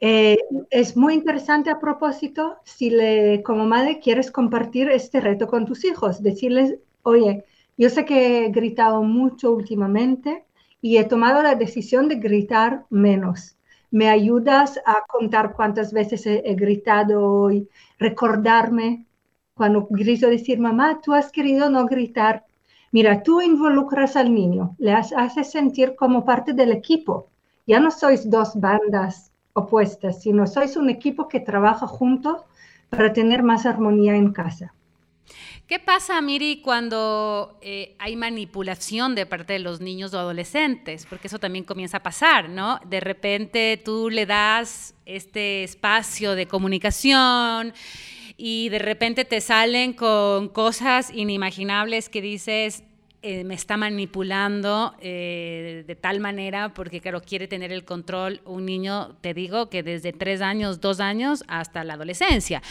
Eh, 0.00 0.38
es 0.70 0.96
muy 0.96 1.14
interesante 1.14 1.70
a 1.70 1.80
propósito, 1.80 2.58
si 2.64 2.90
le, 2.90 3.42
como 3.42 3.64
madre 3.66 3.98
quieres 3.98 4.30
compartir 4.30 4.90
este 4.90 5.20
reto 5.20 5.46
con 5.46 5.64
tus 5.64 5.84
hijos, 5.84 6.22
decirles, 6.22 6.74
oye, 7.02 7.44
yo 7.78 7.88
sé 7.88 8.04
que 8.04 8.46
he 8.46 8.50
gritado 8.50 9.02
mucho 9.02 9.52
últimamente 9.52 10.44
y 10.82 10.98
he 10.98 11.04
tomado 11.04 11.42
la 11.42 11.54
decisión 11.54 12.08
de 12.08 12.16
gritar 12.16 12.84
menos 12.90 13.56
¿Me 13.90 14.08
ayudas 14.08 14.80
a 14.84 15.04
contar 15.06 15.54
cuántas 15.54 15.92
veces 15.92 16.26
he, 16.26 16.54
gritado 16.54 17.24
hoy? 17.24 17.68
Recordarme 17.98 19.06
cuando 19.54 19.86
grito 19.88 20.28
decir, 20.28 20.58
mamá, 20.58 21.00
tú 21.00 21.14
has 21.14 21.30
querido 21.30 21.70
no 21.70 21.86
gritar. 21.86 22.44
Mira, 22.92 23.22
tú 23.22 23.40
involucras 23.40 24.16
al 24.16 24.32
niño, 24.32 24.74
le 24.78 24.92
haces 24.92 25.50
sentir 25.50 25.94
como 25.96 26.24
parte 26.24 26.52
del 26.52 26.72
equipo. 26.72 27.28
Ya 27.66 27.80
no 27.80 27.90
sois 27.90 28.30
dos 28.30 28.52
bandas 28.54 29.32
opuestas, 29.52 30.22
sino 30.22 30.46
sois 30.46 30.76
un 30.76 30.90
equipo 30.90 31.28
que 31.28 31.40
trabaja 31.40 31.86
juntos 31.86 32.42
para 32.90 33.12
tener 33.12 33.42
más 33.42 33.66
armonía 33.66 34.14
en 34.14 34.32
casa. 34.32 34.72
¿Qué 35.66 35.80
pasa, 35.80 36.20
Miri, 36.20 36.62
cuando 36.62 37.58
eh, 37.60 37.96
hay 37.98 38.14
manipulación 38.14 39.16
de 39.16 39.26
parte 39.26 39.54
de 39.54 39.58
los 39.58 39.80
niños 39.80 40.14
o 40.14 40.18
adolescentes? 40.20 41.06
Porque 41.06 41.26
eso 41.26 41.40
también 41.40 41.64
comienza 41.64 41.96
a 41.96 42.02
pasar, 42.04 42.48
¿no? 42.48 42.78
De 42.86 43.00
repente 43.00 43.82
tú 43.84 44.08
le 44.08 44.26
das 44.26 44.94
este 45.06 45.64
espacio 45.64 46.36
de 46.36 46.46
comunicación 46.46 47.74
y 48.36 48.68
de 48.68 48.78
repente 48.78 49.24
te 49.24 49.40
salen 49.40 49.92
con 49.92 50.48
cosas 50.48 51.10
inimaginables 51.12 52.08
que 52.08 52.20
dices, 52.20 52.84
eh, 53.28 53.44
me 53.44 53.54
está 53.54 53.76
manipulando 53.76 54.94
eh, 55.00 55.84
de 55.86 55.96
tal 55.96 56.20
manera 56.20 56.74
porque, 56.74 57.00
claro, 57.00 57.22
quiere 57.22 57.48
tener 57.48 57.72
el 57.72 57.84
control 57.84 58.40
un 58.44 58.66
niño, 58.66 59.16
te 59.20 59.34
digo, 59.34 59.68
que 59.68 59.82
desde 59.82 60.12
tres 60.12 60.42
años, 60.42 60.80
dos 60.80 61.00
años 61.00 61.42
hasta 61.48 61.82
la 61.82 61.94
adolescencia. 61.94 62.62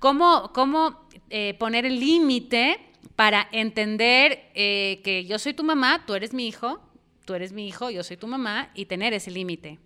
¿Cómo, 0.00 0.50
cómo 0.52 1.06
eh, 1.30 1.54
poner 1.58 1.86
el 1.86 2.00
límite 2.00 2.78
para 3.16 3.48
entender 3.52 4.50
que 4.52 5.24
yo 5.26 5.38
soy 5.38 5.54
tu 5.54 5.64
mamá, 5.64 6.04
tú 6.06 6.14
eres 6.14 6.34
mi 6.34 6.46
hijo, 6.46 6.80
tú 7.24 7.34
eres 7.34 7.52
mi 7.52 7.68
hijo, 7.68 7.90
yo 7.90 8.02
soy 8.02 8.16
tu 8.16 8.26
mamá 8.26 8.70
y 8.74 8.86
tener 8.86 9.14
ese 9.14 9.30
límite? 9.30 9.78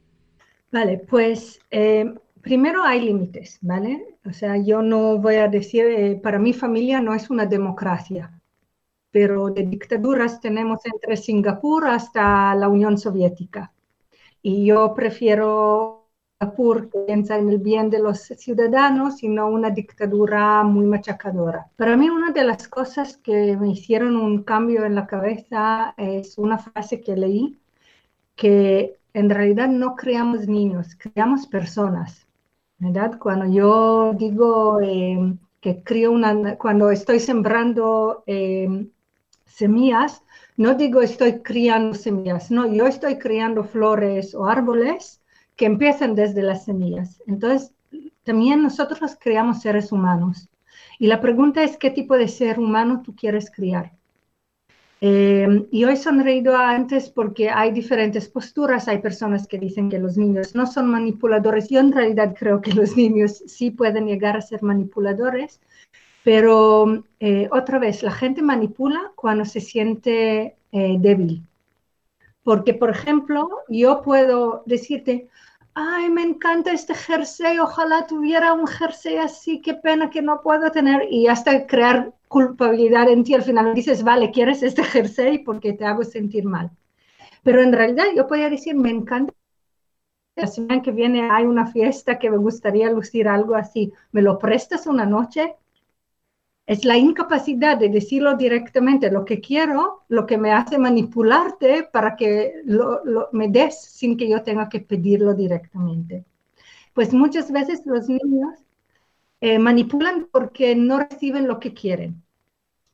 Vale, 0.72 0.98
pues 0.98 1.60
primero 2.48 2.82
hay 2.82 3.00
límites, 3.00 3.58
¿vale? 3.60 3.92
O 4.24 4.32
sea, 4.32 4.56
yo 4.56 4.80
no 4.82 5.18
voy 5.18 5.36
a 5.36 5.48
decir, 5.48 6.20
para 6.22 6.38
mi 6.38 6.52
familia 6.52 7.00
no 7.00 7.12
es 7.14 7.30
una 7.30 7.46
democracia 7.46 8.24
pero 9.16 9.48
de 9.48 9.62
dictaduras 9.62 10.40
tenemos 10.42 10.80
entre 10.84 11.16
Singapur 11.16 11.86
hasta 11.86 12.54
la 12.54 12.68
Unión 12.68 12.98
Soviética. 12.98 13.72
Y 14.42 14.66
yo 14.66 14.92
prefiero 14.94 16.10
Singapur 16.38 16.90
que 16.90 16.98
piensa 17.06 17.38
en 17.38 17.48
el 17.48 17.56
bien 17.56 17.88
de 17.88 17.98
los 17.98 18.18
ciudadanos 18.18 19.22
y 19.22 19.28
no 19.28 19.48
una 19.48 19.70
dictadura 19.70 20.62
muy 20.64 20.84
machacadora. 20.84 21.66
Para 21.76 21.96
mí 21.96 22.10
una 22.10 22.30
de 22.30 22.44
las 22.44 22.68
cosas 22.68 23.16
que 23.16 23.56
me 23.56 23.70
hicieron 23.70 24.16
un 24.16 24.42
cambio 24.42 24.84
en 24.84 24.94
la 24.94 25.06
cabeza 25.06 25.94
es 25.96 26.36
una 26.36 26.58
frase 26.58 27.00
que 27.00 27.16
leí, 27.16 27.58
que 28.34 28.98
en 29.14 29.30
realidad 29.30 29.68
no 29.68 29.96
creamos 29.96 30.46
niños, 30.46 30.94
creamos 30.94 31.46
personas. 31.46 32.25
Cuando 33.18 33.46
yo 33.46 34.12
digo 34.14 34.80
eh, 34.82 35.34
que 35.60 35.82
crío 35.82 36.12
una, 36.12 36.56
cuando 36.56 36.90
estoy 36.90 37.20
sembrando 37.20 38.22
eh, 38.26 38.86
semillas, 39.46 40.22
no 40.56 40.74
digo 40.74 41.00
estoy 41.00 41.40
criando 41.40 41.94
semillas, 41.94 42.50
no, 42.50 42.70
yo 42.70 42.86
estoy 42.86 43.18
criando 43.18 43.64
flores 43.64 44.34
o 44.34 44.46
árboles 44.46 45.22
que 45.56 45.64
empiezan 45.64 46.14
desde 46.14 46.42
las 46.42 46.64
semillas. 46.64 47.22
Entonces, 47.26 47.72
también 48.24 48.62
nosotros 48.62 49.16
creamos 49.18 49.62
seres 49.62 49.90
humanos. 49.90 50.48
Y 50.98 51.06
la 51.06 51.20
pregunta 51.20 51.62
es, 51.62 51.78
¿qué 51.78 51.90
tipo 51.90 52.16
de 52.16 52.28
ser 52.28 52.58
humano 52.58 53.02
tú 53.02 53.14
quieres 53.14 53.50
criar? 53.50 53.92
Eh, 55.00 55.66
y 55.70 55.84
hoy 55.84 55.96
sonreído 55.96 56.56
antes 56.56 57.10
porque 57.10 57.50
hay 57.50 57.70
diferentes 57.72 58.28
posturas. 58.28 58.88
Hay 58.88 58.98
personas 58.98 59.46
que 59.46 59.58
dicen 59.58 59.90
que 59.90 59.98
los 59.98 60.16
niños 60.16 60.54
no 60.54 60.66
son 60.66 60.90
manipuladores. 60.90 61.68
Yo 61.68 61.80
en 61.80 61.92
realidad 61.92 62.34
creo 62.38 62.60
que 62.60 62.72
los 62.72 62.96
niños 62.96 63.42
sí 63.46 63.70
pueden 63.70 64.06
llegar 64.06 64.36
a 64.36 64.42
ser 64.42 64.62
manipuladores, 64.62 65.60
pero 66.24 67.04
eh, 67.20 67.48
otra 67.52 67.78
vez, 67.78 68.02
la 68.02 68.12
gente 68.12 68.42
manipula 68.42 69.12
cuando 69.14 69.44
se 69.44 69.60
siente 69.60 70.56
eh, 70.72 70.96
débil. 70.98 71.42
Porque, 72.42 72.74
por 72.74 72.90
ejemplo, 72.90 73.48
yo 73.68 74.02
puedo 74.02 74.62
decirte, 74.66 75.28
ay, 75.78 76.08
me 76.08 76.22
encanta 76.22 76.72
este 76.72 76.94
jersey, 76.94 77.58
ojalá 77.58 78.06
tuviera 78.06 78.54
un 78.54 78.66
jersey 78.66 79.18
así, 79.18 79.60
qué 79.60 79.74
pena 79.74 80.08
que 80.08 80.22
no 80.22 80.40
puedo 80.40 80.70
tener, 80.70 81.06
y 81.10 81.28
hasta 81.28 81.66
crear 81.66 82.14
culpabilidad 82.28 83.10
en 83.10 83.24
ti, 83.24 83.34
al 83.34 83.42
final 83.42 83.74
dices, 83.74 84.02
vale, 84.02 84.30
¿quieres 84.30 84.62
este 84.62 84.82
jersey? 84.82 85.38
Porque 85.38 85.74
te 85.74 85.84
hago 85.84 86.02
sentir 86.02 86.46
mal. 86.46 86.70
Pero 87.42 87.62
en 87.62 87.74
realidad 87.74 88.06
yo 88.16 88.26
podría 88.26 88.48
decir, 88.48 88.74
me 88.74 88.88
encanta 88.88 89.34
la 90.34 90.46
semana 90.46 90.80
que 90.80 90.92
viene 90.92 91.30
hay 91.30 91.44
una 91.44 91.66
fiesta 91.66 92.18
que 92.18 92.30
me 92.30 92.38
gustaría 92.38 92.90
lucir 92.90 93.28
algo 93.28 93.54
así, 93.54 93.92
¿me 94.12 94.22
lo 94.22 94.38
prestas 94.38 94.86
una 94.86 95.04
noche? 95.04 95.56
Es 96.66 96.84
la 96.84 96.96
incapacidad 96.96 97.78
de 97.78 97.88
decirlo 97.88 98.36
directamente, 98.36 99.10
lo 99.10 99.24
que 99.24 99.40
quiero, 99.40 100.02
lo 100.08 100.26
que 100.26 100.36
me 100.36 100.52
hace 100.52 100.78
manipularte 100.78 101.84
para 101.84 102.16
que 102.16 102.54
lo, 102.64 103.02
me 103.32 103.48
des 103.48 103.80
sin 103.80 104.16
que 104.16 104.28
yo 104.28 104.42
tenga 104.42 104.68
que 104.68 104.80
pedirlo 104.80 105.32
directamente. 105.34 106.24
Pues 106.92 107.12
muchas 107.12 107.52
veces 107.52 107.82
los 107.86 108.08
niños 108.08 108.58
eh, 109.40 109.60
manipulan 109.60 110.28
porque 110.32 110.74
no 110.74 110.98
reciben 110.98 111.46
lo 111.46 111.60
que 111.60 111.72
quieren. 111.72 112.22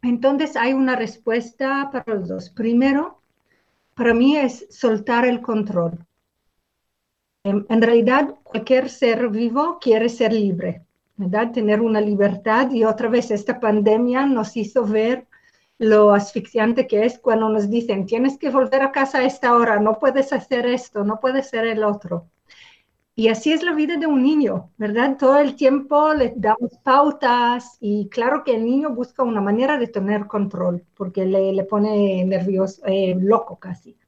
Entonces 0.03 0.57
hay 0.57 0.75
una 0.75 0.97
respuesta 0.97 1.89
para 1.91 2.17
los 2.17 2.29
dos. 2.29 2.51
Primero, 2.51 3.23
para 3.95 4.13
mí 4.13 4.37
es 4.37 4.67
soltar 4.71 5.25
el 5.25 5.41
control. 5.41 6.07
en 7.45 7.83
realidad, 7.83 8.35
cualquier 8.43 8.89
ser 8.91 9.29
vivo 9.29 9.79
quiere 9.81 10.09
ser 10.09 10.33
libre 10.33 10.85
Tener 11.53 11.81
una 11.81 12.01
libertad 12.01 12.71
y 12.71 12.85
otra 12.85 13.09
vez 13.09 13.31
esta 13.31 13.61
pandemia 13.61 14.27
nos 14.27 14.57
hizo 14.57 14.85
ver 14.85 15.27
lo 15.79 16.13
asfixiante 16.13 16.87
que 16.87 17.05
es 17.05 17.19
cuando 17.19 17.49
nos 17.49 17.69
dicen, 17.69 18.07
tienes 18.07 18.39
que 18.39 18.51
volver 18.51 18.83
a 18.83 18.93
casa 18.93 19.19
a 19.19 19.25
esta 19.25 19.55
hora, 19.55 19.81
no 19.81 19.99
puedes 19.99 20.33
hacer 20.33 20.67
esto, 20.67 21.05
no 21.05 21.21
puedes 21.21 21.49
ser 21.49 21.67
el 21.67 21.85
otro. 21.85 22.31
Y 23.15 23.29
así 23.29 23.53
es 23.53 23.63
la 23.63 23.75
vida 23.75 23.97
de 23.99 24.07
un 24.07 24.23
niño, 24.23 24.71
¿verdad? 24.79 25.17
Todo 25.19 25.39
el 25.39 25.55
tiempo 25.55 26.15
le 26.15 26.33
damos 26.37 26.79
pautas 26.83 27.77
y 27.81 28.09
claro 28.09 28.43
que 28.43 28.55
el 28.55 28.65
niño 28.65 28.91
busca 28.91 29.23
una 29.23 29.41
manera 29.41 29.77
de 29.77 29.89
tener 29.89 30.27
control 30.27 30.85
porque 30.97 31.27
le, 31.27 31.53
le 31.53 31.65
pone 31.65 32.25
nervioso, 32.25 32.81
eh, 32.87 33.15
loco 33.21 33.59
casi. 33.59 33.99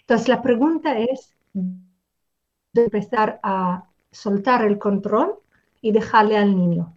Entonces 0.00 0.28
la 0.28 0.40
pregunta 0.42 0.98
es 0.98 1.34
de 1.52 2.84
empezar 2.84 3.40
a 3.42 3.84
soltar 4.10 4.64
el 4.64 4.78
control 4.78 5.38
y 5.80 5.92
dejarle 5.92 6.36
al 6.36 6.56
niño. 6.56 6.96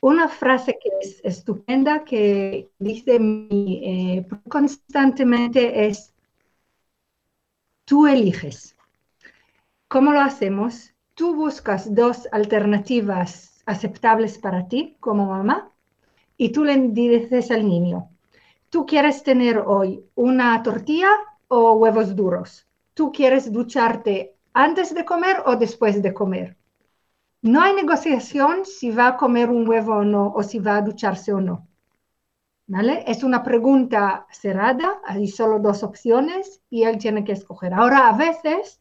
Una 0.00 0.28
frase 0.28 0.78
que 0.82 0.90
es 1.02 1.20
estupenda 1.24 2.04
que 2.04 2.70
dice 2.78 3.18
eh, 3.20 4.26
constantemente 4.48 5.86
es, 5.86 6.14
tú 7.84 8.06
eliges. 8.06 8.76
¿Cómo 9.88 10.12
lo 10.12 10.20
hacemos? 10.20 10.94
Tú 11.14 11.34
buscas 11.34 11.94
dos 11.94 12.28
alternativas 12.32 13.62
aceptables 13.66 14.38
para 14.38 14.68
ti 14.68 14.96
como 15.00 15.26
mamá 15.26 15.70
y 16.36 16.50
tú 16.50 16.64
le 16.64 16.78
dices 16.78 17.50
al 17.50 17.68
niño, 17.68 18.08
tú 18.70 18.86
quieres 18.86 19.22
tener 19.22 19.58
hoy 19.58 20.02
una 20.14 20.62
tortilla 20.62 21.10
o 21.48 21.72
huevos 21.72 22.16
duros. 22.16 22.66
Tú 22.94 23.12
quieres 23.12 23.52
ducharte 23.52 24.36
antes 24.54 24.94
de 24.94 25.04
comer 25.04 25.42
o 25.44 25.56
después 25.56 26.00
de 26.02 26.14
comer. 26.14 26.56
No 27.42 27.62
hay 27.62 27.74
negociación 27.74 28.64
si 28.64 28.90
va 28.90 29.08
a 29.08 29.16
comer 29.16 29.50
un 29.50 29.66
huevo 29.68 29.94
o 29.96 30.04
no, 30.04 30.32
o 30.32 30.42
si 30.42 30.58
va 30.58 30.76
a 30.76 30.82
ducharse 30.82 31.32
o 31.32 31.40
no. 31.40 31.66
¿Vale? 32.66 33.02
Es 33.06 33.24
una 33.24 33.42
pregunta 33.42 34.26
cerrada, 34.30 35.00
hay 35.04 35.26
solo 35.26 35.58
dos 35.58 35.82
opciones 35.82 36.62
y 36.70 36.84
él 36.84 36.98
tiene 36.98 37.24
que 37.24 37.32
escoger. 37.32 37.74
Ahora, 37.74 38.08
a 38.08 38.16
veces 38.16 38.78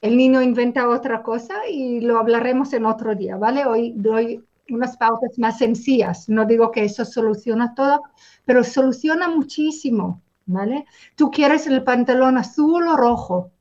el 0.00 0.16
niño 0.16 0.42
inventa 0.42 0.88
otra 0.88 1.22
cosa 1.22 1.68
y 1.68 2.00
lo 2.00 2.18
hablaremos 2.18 2.72
en 2.72 2.86
otro 2.86 3.14
día, 3.14 3.36
¿vale? 3.36 3.64
Hoy 3.66 3.92
doy 3.96 4.44
unas 4.70 4.96
pautas 4.96 5.38
más 5.38 5.58
sencillas. 5.58 6.28
No 6.28 6.44
digo 6.46 6.70
que 6.72 6.84
eso 6.84 7.04
soluciona 7.04 7.74
todo, 7.74 8.02
pero 8.44 8.64
soluciona 8.64 9.28
muchísimo, 9.28 10.20
¿vale? 10.46 10.86
Tú 11.14 11.30
quieres 11.30 11.66
el 11.66 11.84
pantalón 11.84 12.38
azul 12.38 12.88
o 12.88 12.96
rojo. 12.96 13.52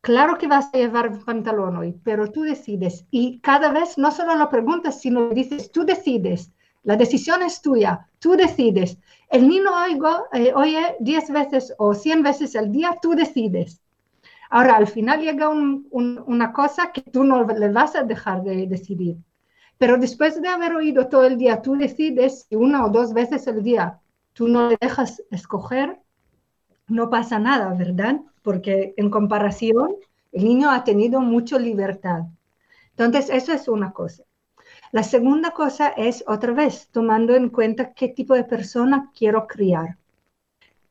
Claro 0.00 0.38
que 0.38 0.46
vas 0.46 0.72
a 0.72 0.78
llevar 0.78 1.24
pantalón 1.24 1.76
hoy, 1.76 1.94
pero 2.04 2.30
tú 2.30 2.42
decides. 2.42 3.06
Y 3.10 3.40
cada 3.40 3.72
vez 3.72 3.98
no 3.98 4.10
solo 4.10 4.34
lo 4.36 4.48
preguntas, 4.48 5.00
sino 5.00 5.30
dices, 5.30 5.72
tú 5.72 5.84
decides. 5.84 6.52
La 6.82 6.96
decisión 6.96 7.42
es 7.42 7.62
tuya, 7.62 8.06
tú 8.18 8.36
decides. 8.36 8.98
El 9.30 9.48
niño 9.48 9.70
eh, 10.32 10.52
oye 10.54 10.96
10 11.00 11.30
veces 11.30 11.74
o 11.78 11.94
100 11.94 12.22
veces 12.22 12.54
al 12.56 12.70
día, 12.70 12.98
tú 13.00 13.14
decides. 13.14 13.80
Ahora, 14.50 14.76
al 14.76 14.86
final 14.86 15.20
llega 15.20 15.48
una 15.48 16.52
cosa 16.52 16.92
que 16.92 17.00
tú 17.00 17.24
no 17.24 17.44
le 17.44 17.70
vas 17.70 17.96
a 17.96 18.04
dejar 18.04 18.42
de 18.42 18.66
decidir. 18.66 19.16
Pero 19.78 19.98
después 19.98 20.40
de 20.40 20.48
haber 20.48 20.74
oído 20.74 21.08
todo 21.08 21.24
el 21.24 21.36
día, 21.36 21.62
tú 21.62 21.76
decides 21.76 22.46
y 22.50 22.56
una 22.56 22.84
o 22.84 22.90
dos 22.90 23.12
veces 23.12 23.48
al 23.48 23.62
día 23.62 24.00
tú 24.34 24.48
no 24.48 24.68
le 24.68 24.76
dejas 24.80 25.22
escoger, 25.30 25.98
no 26.88 27.10
pasa 27.10 27.38
nada, 27.38 27.74
¿verdad? 27.74 28.20
Porque 28.42 28.94
en 28.96 29.10
comparación, 29.10 29.96
el 30.32 30.44
niño 30.44 30.70
ha 30.70 30.84
tenido 30.84 31.20
mucha 31.20 31.58
libertad. 31.58 32.24
Entonces, 32.96 33.30
eso 33.30 33.52
es 33.52 33.68
una 33.68 33.92
cosa. 33.92 34.24
La 34.92 35.02
segunda 35.02 35.50
cosa 35.50 35.88
es, 35.88 36.24
otra 36.26 36.52
vez, 36.52 36.88
tomando 36.92 37.34
en 37.34 37.48
cuenta 37.48 37.92
qué 37.94 38.08
tipo 38.08 38.34
de 38.34 38.44
persona 38.44 39.10
quiero 39.16 39.46
criar. 39.46 39.98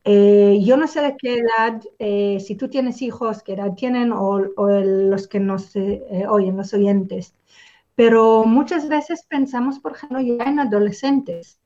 Eh, 0.05 0.59
yo 0.61 0.75
no 0.75 0.87
sé 0.87 1.01
de 1.01 1.15
qué 1.17 1.39
edad, 1.39 1.81
eh, 1.99 2.39
si 2.41 2.55
tú 2.55 2.67
tienes 2.67 3.01
hijos, 3.01 3.41
qué 3.41 3.53
edad 3.53 3.73
tienen 3.75 4.11
o, 4.11 4.39
los 4.39 5.27
que 5.29 5.39
nos 5.39 5.75
eh, 5.77 6.25
oyen, 6.27 6.57
los 6.57 6.73
oyentes, 6.73 7.35
pero 7.95 8.43
muchas 8.45 8.89
veces 8.89 9.25
pensamos, 9.29 9.79
por 9.79 9.93
ejemplo, 9.93 10.19
ya 10.19 10.43
en 10.43 10.59
adolescentes 10.59 11.59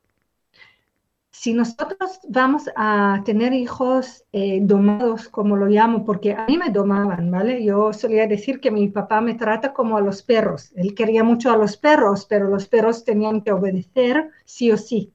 si 1.40 1.54
nosotros 1.54 2.20
vamos 2.28 2.64
a 2.76 3.22
tener 3.24 3.54
hijos 3.54 4.26
eh, 4.32 4.58
domados, 4.60 5.30
como 5.30 5.56
lo 5.56 5.68
llamo, 5.68 6.04
porque 6.04 6.34
a 6.34 6.48
mí 6.48 6.58
me 6.58 6.72
domaban, 6.72 7.30
¿vale? 7.30 7.64
Yo 7.64 7.94
solía 7.94 8.26
decir 8.26 8.60
que 8.60 8.72
mi 8.72 8.88
papá 8.90 9.22
me 9.22 9.36
trata 9.36 9.72
como 9.72 9.98
a 9.98 10.02
los 10.02 10.24
perros. 10.24 10.72
Él 10.76 10.96
quería 10.96 11.24
mucho 11.24 11.52
a 11.52 11.58
los 11.58 11.78
perros, 11.78 12.26
pero 12.26 12.50
los 12.50 12.68
perros 12.68 13.04
tenían 13.04 13.42
que 13.42 13.52
obedecer 13.52 14.32
sí 14.46 14.72
o 14.72 14.78
sí. 14.78 15.14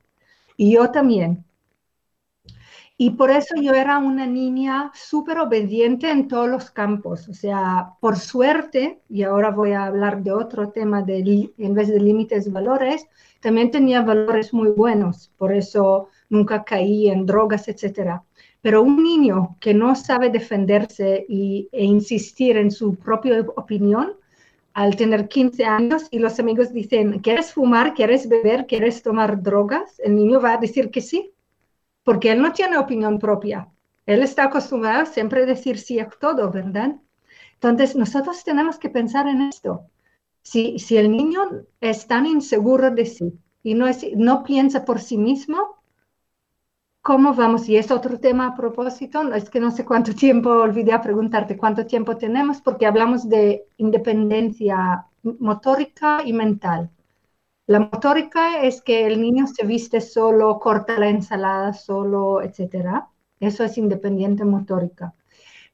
Y 0.56 0.74
yo 0.74 0.92
también. 0.92 1.44
Y 3.04 3.10
por 3.10 3.32
eso 3.32 3.56
yo 3.60 3.74
era 3.74 3.98
una 3.98 4.26
niña 4.26 4.92
súper 4.94 5.40
obediente 5.40 6.08
en 6.08 6.28
todos 6.28 6.48
los 6.48 6.70
campos. 6.70 7.28
O 7.28 7.34
sea, 7.34 7.94
por 7.98 8.16
suerte, 8.16 9.00
y 9.08 9.24
ahora 9.24 9.50
voy 9.50 9.72
a 9.72 9.86
hablar 9.86 10.22
de 10.22 10.30
otro 10.30 10.68
tema 10.68 11.02
de, 11.02 11.50
en 11.58 11.74
vez 11.74 11.88
de 11.88 11.98
límites, 11.98 12.52
valores, 12.52 13.08
también 13.40 13.72
tenía 13.72 14.02
valores 14.02 14.54
muy 14.54 14.68
buenos. 14.68 15.32
Por 15.36 15.52
eso 15.52 16.10
nunca 16.28 16.62
caí 16.62 17.08
en 17.08 17.26
drogas, 17.26 17.66
etc. 17.66 18.22
Pero 18.60 18.82
un 18.82 19.02
niño 19.02 19.56
que 19.58 19.74
no 19.74 19.96
sabe 19.96 20.30
defenderse 20.30 21.26
y, 21.28 21.68
e 21.72 21.82
insistir 21.82 22.56
en 22.56 22.70
su 22.70 22.94
propia 22.94 23.40
opinión, 23.56 24.12
al 24.74 24.94
tener 24.94 25.26
15 25.26 25.64
años 25.64 26.06
y 26.12 26.20
los 26.20 26.38
amigos 26.38 26.72
dicen, 26.72 27.18
¿quieres 27.18 27.52
fumar? 27.52 27.94
¿Quieres 27.94 28.28
beber? 28.28 28.66
¿Quieres 28.66 29.02
tomar 29.02 29.42
drogas? 29.42 29.98
El 29.98 30.14
niño 30.14 30.40
va 30.40 30.54
a 30.54 30.58
decir 30.58 30.92
que 30.92 31.00
sí, 31.00 31.31
porque 32.04 32.32
él 32.32 32.42
no 32.42 32.52
tiene 32.52 32.78
opinión 32.78 33.18
propia. 33.18 33.68
Él 34.06 34.22
está 34.22 34.44
acostumbrado 34.44 35.06
siempre 35.06 35.42
a 35.42 35.46
decir 35.46 35.78
sí 35.78 35.98
a 36.00 36.08
todo, 36.08 36.50
¿verdad? 36.50 36.96
Entonces, 37.54 37.96
nosotros 37.96 38.44
tenemos 38.44 38.78
que 38.78 38.90
pensar 38.90 39.26
en 39.28 39.42
esto. 39.42 39.86
Si, 40.42 40.78
si 40.78 40.96
el 40.96 41.10
niño 41.12 41.42
es 41.80 42.06
tan 42.06 42.26
inseguro 42.26 42.90
de 42.90 43.06
sí 43.06 43.32
y 43.62 43.74
no, 43.74 43.86
es, 43.86 44.04
no 44.16 44.42
piensa 44.44 44.84
por 44.84 45.00
sí 45.00 45.18
mismo, 45.18 45.76
¿cómo 47.02 47.34
vamos? 47.34 47.68
Y 47.68 47.76
es 47.76 47.90
otro 47.90 48.18
tema 48.18 48.46
a 48.46 48.56
propósito, 48.56 49.32
es 49.34 49.50
que 49.50 49.60
no 49.60 49.70
sé 49.70 49.84
cuánto 49.84 50.14
tiempo, 50.24 50.48
olvidé 50.50 50.98
preguntarte 51.00 51.56
cuánto 51.56 51.86
tiempo 51.86 52.16
tenemos, 52.16 52.60
porque 52.62 52.86
hablamos 52.86 53.28
de 53.28 53.66
independencia 53.76 55.06
motórica 55.22 56.22
y 56.24 56.32
mental. 56.32 56.90
La 57.68 57.78
motórica 57.78 58.60
es 58.62 58.82
que 58.82 59.06
el 59.06 59.20
niño 59.20 59.46
se 59.46 59.64
viste 59.64 60.00
solo, 60.00 60.58
corta 60.58 60.98
la 60.98 61.08
ensalada 61.08 61.72
solo, 61.72 62.42
etc. 62.42 63.06
Eso 63.38 63.62
es 63.62 63.78
independiente 63.78 64.44
motórica. 64.44 65.14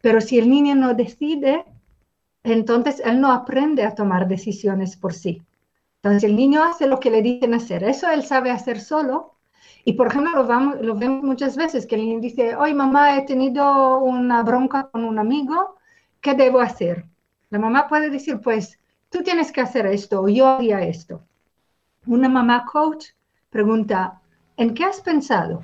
Pero 0.03 0.20
si 0.20 0.38
el 0.38 0.51
niño 0.51 0.74
no 0.74 0.92
decide, 0.92 1.64
entonces 2.42 3.01
él 3.05 3.20
no 3.22 3.33
aprende 3.33 3.85
a 3.85 3.94
tomar 3.94 4.29
decisiones 4.29 4.98
por 4.98 5.14
sí. 5.14 5.42
Entonces 6.03 6.24
el 6.24 6.37
niño 6.37 6.62
hace 6.62 6.87
lo 6.87 7.01
que 7.01 7.11
le 7.11 7.22
dicen 7.22 7.55
hacer. 7.55 7.83
Eso 7.85 8.11
él 8.11 8.22
sabe 8.22 8.51
hacer 8.51 8.81
solo. 8.81 9.37
Y 9.85 9.94
por 9.94 10.09
ejemplo, 10.09 10.33
lo, 10.37 10.46
vamos, 10.46 10.77
vemos 10.98 11.24
muchas 11.24 11.57
veces 11.57 11.87
que 11.87 11.94
el 11.94 12.03
niño 12.03 12.20
dice, 12.20 12.55
hoy 12.55 12.74
mamá 12.74 13.16
he 13.16 13.22
tenido 13.24 13.98
una 14.01 14.42
bronca 14.42 14.90
con 14.90 15.05
un 15.05 15.18
amigo, 15.18 15.77
¿qué 16.20 16.35
debo 16.35 16.61
hacer? 16.61 17.07
La 17.48 17.59
mamá 17.59 17.88
puede 17.88 18.11
decir, 18.11 18.40
pues 18.42 18.79
tú 19.09 19.22
tienes 19.22 19.53
que 19.53 19.62
hacer 19.62 19.87
esto 19.87 20.29
yo 20.29 20.46
haría 20.46 20.83
esto 20.83 21.22
una 22.09 22.29
mamá 22.29 22.64
coach 22.64 23.07
pregunta, 23.51 24.21
¿en 24.57 24.75
qué 24.75 24.85
has 24.85 25.01
pensado? 25.01 25.62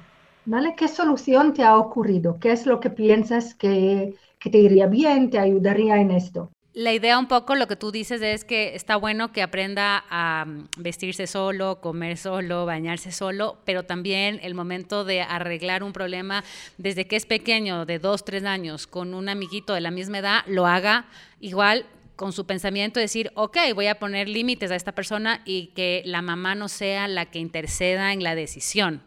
¿Qué 0.77 0.89
solución 0.89 1.55
te 1.55 1.63
ha 1.63 1.77
ocurrido? 1.77 2.39
¿Qué 2.39 2.53
es 2.53 2.67
lo 2.67 2.79
que 2.79 2.91
piensas 2.91 3.55
que, 3.55 4.15
te 4.39 4.59
iría 4.59 4.87
bien, 4.87 5.31
te 5.31 5.39
ayudaría 5.39 5.97
en 5.97 6.11
esto? 6.11 6.51
La 6.75 6.93
idea 6.93 7.19
un 7.19 7.29
poco, 7.29 7.55
lo 7.55 7.67
que 7.67 7.77
tú 7.77 7.93
dices 7.93 8.21
es 8.21 8.45
que 8.45 8.75
está 8.75 8.97
bueno 8.97 9.33
que 9.33 9.43
aprenda 9.43 10.05
a 10.11 10.45
mm, 10.45 10.69
vestirse 10.79 11.27
solo, 11.27 11.81
comer 11.81 12.19
solo, 12.19 12.67
bañarse 12.67 13.11
solo, 13.13 13.57
pero 13.65 13.85
también 13.85 14.41
el 14.43 14.55
momento 14.55 15.05
de 15.05 15.23
arreglar 15.23 15.83
un 15.83 15.93
problema 15.93 16.45
desde 16.77 17.07
que 17.07 17.17
es 17.17 17.27
pequeño, 17.27 17.87
de 17.87 17.99
dos, 17.99 18.25
tres 18.25 18.45
años, 18.45 18.87
con 18.87 19.15
un 19.15 19.29
amiguito 19.29 19.73
de 19.73 19.81
la 19.81 19.93
misma 19.93 20.19
edad, 20.19 20.41
lo 20.47 20.67
haga 20.67 21.07
igual 21.41 21.87
con 22.17 22.33
su 22.33 22.47
pensamiento 22.47 23.01
decir, 23.01 23.31
ok, 23.35 23.57
voy 23.75 23.87
a 23.89 23.99
poner 23.99 24.29
límites 24.29 24.71
a 24.71 24.77
esta 24.77 24.93
persona 24.93 25.41
y 25.45 25.69
que 25.69 26.03
la 26.05 26.23
mamá 26.23 26.55
no 26.55 26.69
sea 26.69 27.09
la 27.09 27.27
que 27.27 27.39
interceda 27.39 28.13
en 28.13 28.23
la 28.23 28.35
decisión. 28.35 29.03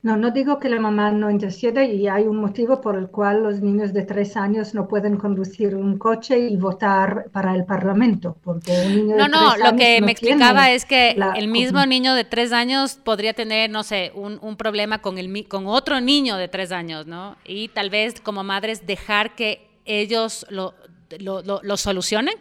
No, 0.00 0.16
no 0.16 0.30
digo 0.30 0.60
que 0.60 0.68
la 0.68 0.78
mamá 0.78 1.10
no 1.10 1.28
interceda 1.28 1.84
y 1.84 2.06
hay 2.06 2.22
un 2.22 2.36
motivo 2.36 2.80
por 2.80 2.96
el 2.96 3.08
cual 3.08 3.42
los 3.42 3.60
niños 3.60 3.92
de 3.92 4.04
tres 4.04 4.36
años 4.36 4.72
no 4.72 4.86
pueden 4.86 5.16
conducir 5.16 5.74
un 5.74 5.98
coche 5.98 6.38
y 6.38 6.56
votar 6.56 7.26
para 7.32 7.52
el 7.56 7.64
Parlamento. 7.64 8.36
Porque 8.44 8.72
no, 9.16 9.26
no, 9.26 9.56
lo 9.56 9.76
que 9.76 10.00
me 10.00 10.12
explicaba 10.12 10.70
es 10.70 10.84
que 10.84 11.16
el 11.34 11.48
mismo 11.48 11.84
niño 11.84 12.14
de 12.14 12.22
tres 12.22 12.52
años 12.52 12.94
podría 12.94 13.34
tener, 13.34 13.70
no 13.70 13.82
sé, 13.82 14.12
un, 14.14 14.38
un 14.40 14.56
problema 14.56 15.02
con, 15.02 15.18
el, 15.18 15.48
con 15.48 15.66
otro 15.66 16.00
niño 16.00 16.36
de 16.36 16.46
tres 16.46 16.70
años, 16.70 17.08
¿no? 17.08 17.36
Y 17.44 17.66
tal 17.66 17.90
vez 17.90 18.20
como 18.20 18.44
madres 18.44 18.86
dejar 18.86 19.34
que 19.34 19.68
ellos 19.84 20.46
lo 20.48 20.74
lo, 21.20 21.42
lo, 21.42 21.76
solucionen? 21.76 22.34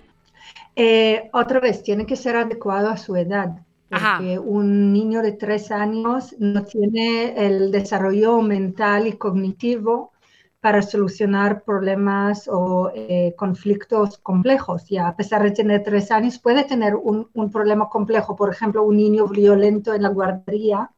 Eh, 0.76 1.30
otra 1.34 1.60
vez, 1.60 1.84
tiene 1.84 2.06
que 2.06 2.16
ser 2.16 2.36
adecuado 2.36 2.90
a 2.90 2.98
su 2.98 3.16
edad. 3.16 3.58
Porque 3.90 4.38
un 4.38 4.92
niño 4.92 5.22
de 5.22 5.32
tres 5.32 5.72
años 5.72 6.36
no 6.40 6.66
tiene 6.66 7.34
el 7.46 7.72
desarrollo 7.72 8.42
mental 8.42 9.08
y 9.08 9.14
cognitivo 9.14 10.12
para 10.60 10.82
solucionar 10.82 11.64
problemas 11.64 12.50
o 12.52 12.92
eh, 12.94 13.34
conflictos 13.38 14.18
complejos. 14.18 14.92
Y 14.92 14.98
a 14.98 15.16
pesar 15.16 15.44
de 15.44 15.52
tener 15.52 15.84
tres 15.84 16.12
años, 16.12 16.38
puede 16.38 16.66
tener 16.66 16.96
un, 16.96 17.30
un, 17.34 17.50
problema 17.50 17.88
complejo. 17.88 18.36
Por 18.36 18.52
ejemplo, 18.52 18.84
un 18.84 18.98
niño 18.98 19.28
violento 19.30 19.94
en 19.94 20.02
la 20.02 20.10
guardería 20.10 20.92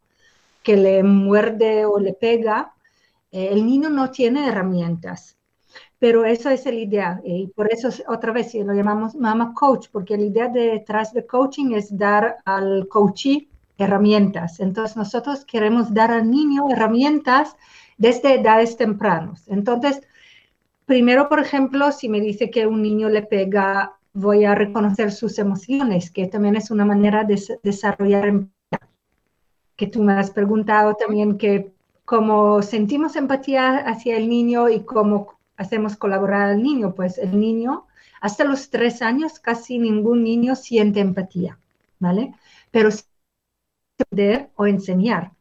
que 0.64 0.76
le 0.76 1.04
muerde 1.04 1.86
o 1.86 2.00
le 2.00 2.14
pega 2.14 2.74
Eh, 3.32 3.50
el 3.54 3.66
niño 3.66 3.90
no 3.90 4.10
tiene 4.12 4.48
herramientas, 4.48 5.38
pero 6.00 6.24
eso 6.26 6.50
es 6.50 6.66
la 6.66 6.72
idea. 6.72 7.22
Y 7.24 7.48
por 7.48 7.72
eso, 7.72 7.90
otra 8.08 8.32
vez, 8.32 8.56
lo 8.56 8.74
llamamos 8.74 9.16
mama 9.16 9.54
coach, 9.54 9.88
porque 9.92 10.18
la 10.18 10.24
idea 10.24 10.48
detrás 10.48 11.14
de 11.14 11.26
coaching 11.26 11.74
es 11.74 11.96
dar 11.96 12.38
al 12.46 12.88
coachee 12.88 13.50
herramientas. 13.78 14.62
Entonces, 14.62 14.96
nosotros 14.96 15.44
queremos 15.46 15.94
dar 15.94 16.12
al 16.12 16.32
niño 16.32 16.70
herramientas 16.70 17.56
desde 17.98 18.36
edades 18.36 18.78
tempranas. 18.78 19.48
Entonces, 19.50 20.02
primero, 20.86 21.28
por 21.28 21.40
ejemplo, 21.40 21.92
si 21.92 22.08
me 22.08 22.22
dice 22.22 22.50
que 22.50 22.66
un 22.66 22.82
niño 22.82 23.10
le 23.10 23.24
pega, 23.24 23.98
voy 24.14 24.46
a 24.46 24.56
reconocer 24.56 25.12
sus 25.12 25.38
emociones, 25.38 26.12
que 26.12 26.28
también 26.28 26.56
es 26.56 26.72
una 26.72 26.86
manera 26.86 27.26
de 27.26 27.42
desarrollar 27.62 28.28
empatía. 28.28 28.90
Que 29.76 29.88
tú 29.88 30.02
me 30.02 30.14
has 30.14 30.32
preguntado 30.32 30.96
también 30.96 31.38
que 31.38 31.74
cómo 32.06 32.62
sentimos 32.62 33.16
empatía 33.18 33.78
hacia 33.78 34.18
el 34.18 34.30
niño 34.30 34.70
y 34.70 34.82
cómo 34.82 35.39
hacemos 35.60 35.96
colaborar 35.96 36.50
al 36.50 36.64
niño. 36.64 36.96
Pues 36.96 37.20
el 37.20 37.40
niño, 37.40 37.86
hasta 38.22 38.44
los 38.46 38.72
tres 38.72 39.04
años, 39.04 39.40
casi 39.40 39.78
ningún 39.78 40.24
niño 40.24 40.56
siente 40.56 41.00
empatía, 41.02 41.60
¿vale? 42.00 42.34
Pero 42.72 42.90
sí 42.90 43.04
o 44.56 44.66
enseñar. 44.66 45.34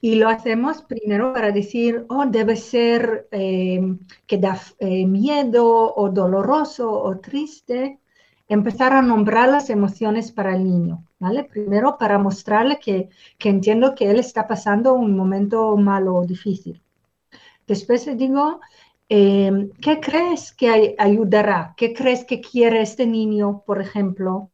Y 0.00 0.16
lo 0.16 0.28
hacemos 0.28 0.82
primero 0.82 1.32
para 1.32 1.50
decir, 1.50 2.04
oh, 2.08 2.26
debe 2.26 2.56
ser 2.56 3.28
eh, 3.30 3.80
que 4.26 4.38
da 4.38 4.60
eh, 4.78 5.06
miedo 5.06 5.94
o 5.94 6.10
doloroso 6.10 6.92
o 6.92 7.18
triste. 7.20 8.00
Empezar 8.48 8.92
a 8.92 9.00
nombrar 9.00 9.48
las 9.48 9.70
emociones 9.70 10.30
para 10.30 10.54
el 10.56 10.64
niño, 10.64 11.04
¿vale? 11.18 11.44
Primero 11.44 11.96
para 11.96 12.18
mostrarle 12.18 12.78
que, 12.78 13.08
que 13.38 13.48
entiendo 13.48 13.94
que 13.94 14.10
él 14.10 14.18
está 14.18 14.46
pasando 14.46 14.92
un 14.92 15.16
momento 15.16 15.74
malo 15.76 16.16
o 16.16 16.26
difícil. 16.26 16.82
Después 17.66 18.06
le 18.06 18.16
digo, 18.16 18.60
eh, 19.08 19.70
¿qué 19.80 20.00
crees 20.00 20.52
que 20.52 20.94
ayudará? 20.98 21.74
¿Qué 21.76 21.92
crees 21.92 22.24
que 22.24 22.40
quiere 22.40 22.82
este 22.82 23.06
niño, 23.06 23.62
por 23.66 23.80
ejemplo? 23.80 24.50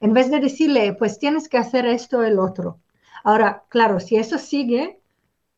En 0.00 0.12
vez 0.12 0.30
de 0.30 0.40
decirle, 0.40 0.94
pues 0.94 1.18
tienes 1.18 1.48
que 1.48 1.58
hacer 1.58 1.86
esto 1.86 2.18
o 2.18 2.22
el 2.22 2.38
otro. 2.38 2.78
Ahora, 3.24 3.64
claro, 3.68 4.00
si 4.00 4.16
eso 4.16 4.38
sigue, 4.38 5.00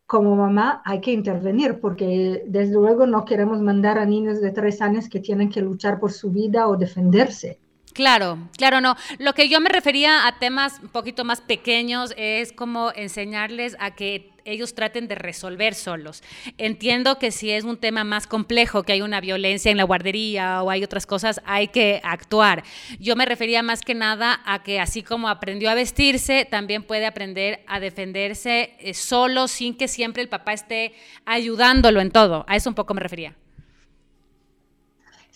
como 0.07 0.37
mamá 0.37 0.83
hay 0.85 1.01
que 1.01 1.13
intervenir 1.13 1.81
porque 1.81 2.45
desde 2.47 2.75
luego 2.75 3.07
no 3.07 3.25
queremos 3.25 3.61
mandar 3.61 3.99
a 3.99 4.05
niños 4.05 4.41
de 4.41 4.51
tres 4.53 4.83
años 4.83 5.09
que 5.09 5.21
tienen 5.21 5.49
que 5.51 5.63
luchar 5.63 5.99
por 5.99 6.13
su 6.13 6.31
vida 6.31 6.69
o 6.69 6.77
defenderse. 6.77 7.59
Claro, 7.95 8.39
claro, 8.59 8.81
no. 8.81 8.97
Lo 9.19 9.35
que 9.35 9.49
yo 9.49 9.61
me 9.61 9.71
refería 9.71 10.27
a 10.27 10.41
temas 10.41 10.81
un 10.83 10.89
poquito 10.89 11.25
más 11.25 11.41
pequeños 11.41 12.13
es 12.17 12.53
como 12.53 12.91
enseñarles 12.93 13.77
a 13.79 13.95
que 13.95 14.33
ellos 14.45 14.75
traten 14.75 15.07
de 15.07 15.15
resolver 15.15 15.75
solos. 15.75 16.25
Entiendo 16.59 17.21
que 17.21 17.31
si 17.31 17.53
es 17.53 17.63
un 17.63 17.77
tema 17.77 18.03
más 18.03 18.27
complejo, 18.27 18.83
que 18.83 18.95
hay 18.95 19.01
una 19.01 19.21
violencia 19.21 19.71
en 19.71 19.77
la 19.77 19.85
guardería 19.85 20.65
o 20.65 20.71
hay 20.71 20.83
otras 20.83 21.07
cosas, 21.07 21.41
hay 21.45 21.69
que 21.69 22.01
actuar. 22.03 22.65
Yo 22.99 23.15
me 23.15 23.27
refería 23.27 23.63
más 23.63 23.83
que 23.83 23.95
nada 23.95 24.41
a 24.45 24.65
que 24.65 24.81
así 24.81 25.05
como 25.05 25.29
aprendió 25.29 25.71
a 25.71 25.75
vestirse, 25.75 26.47
también 26.51 26.83
puede 26.83 27.07
aprender 27.07 27.63
a 27.69 27.79
defenderse 27.79 28.75
eh, 28.81 28.93
solo 28.93 29.47
sin 29.47 29.77
que 29.77 29.87
siempre 29.87 30.21
el 30.21 30.29
papá 30.29 30.53
esté 30.53 30.95
ayudándolo 31.27 32.01
en 32.01 32.11
todo. 32.11 32.45
A 32.49 32.57
eso 32.57 32.69
un 32.69 32.75
poco 32.75 32.93
me 32.93 33.01
refería. 33.01 33.37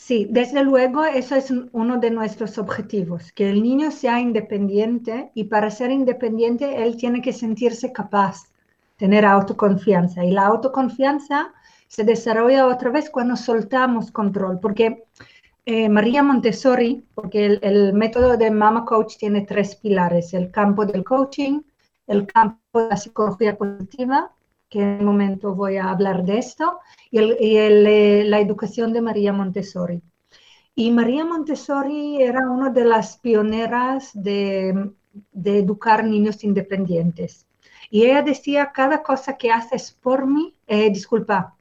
Sí, 0.09 0.27
desde 0.31 0.65
luego 0.65 1.05
eso 1.05 1.37
es 1.37 1.53
uno 1.73 1.99
de 1.99 2.11
nuestros 2.11 2.57
objetivos, 2.57 3.31
que 3.33 3.51
el 3.51 3.63
niño 3.63 3.91
sea 3.91 4.21
independiente 4.21 5.31
y 5.35 5.45
para 5.45 5.71
ser 5.71 5.91
independiente 5.91 6.83
él 6.83 6.97
tiene 6.97 7.21
que 7.21 7.35
sentirse 7.35 7.93
capaz 7.93 8.45
tener 8.97 9.27
autoconfianza. 9.27 10.25
Y 10.25 10.31
la 10.31 10.47
autoconfianza 10.47 11.53
se 11.89 12.05
desarrolla 12.05 12.69
otra 12.69 12.89
vez 12.91 13.11
cuando 13.11 13.37
soltamos 13.37 14.11
control, 14.11 14.61
porque 14.61 15.05
eh, 15.67 15.91
María 15.91 16.23
Montessori, 16.23 17.05
porque 17.15 17.59
el, 17.61 17.93
método 17.93 18.39
de 18.39 18.51
Mama 18.51 18.87
Coach 18.87 19.19
tiene 19.19 19.43
tres 19.43 19.77
pilares, 19.77 20.33
el 20.33 20.51
campo 20.51 20.87
del 20.87 21.05
coaching, 21.05 21.61
el 22.07 22.27
campo 22.27 22.81
de 22.81 22.89
la 22.89 22.97
psicología 22.97 23.59
positiva, 23.59 24.33
que 24.69 24.81
en 24.81 25.01
un 25.01 25.07
momento 25.07 25.55
voy 25.55 25.77
a 25.77 25.91
hablar 25.91 26.25
de 26.25 26.39
esto, 26.39 26.81
y, 27.11 27.19
eh, 27.19 28.25
la 28.27 28.41
educación 28.41 28.93
de 28.93 29.01
María 29.01 29.33
Montessori. 29.33 30.03
Y 30.75 30.91
María 30.91 31.25
Montessori 31.25 32.23
era 32.23 32.49
una 32.51 32.71
de 32.71 32.85
las 32.85 33.17
pioneras 33.19 34.11
de, 34.15 34.93
de 35.33 35.59
educar 35.59 36.05
niños 36.05 36.45
independientes. 36.45 37.47
Y 37.91 38.05
ella 38.05 38.23
decía, 38.23 38.71
cada 38.73 39.03
cosa 39.03 39.37
que 39.37 39.51
haces 39.51 39.93
por 39.93 40.27
mí, 40.27 40.55
eh, 40.67 40.91
disculpa, 40.91 41.57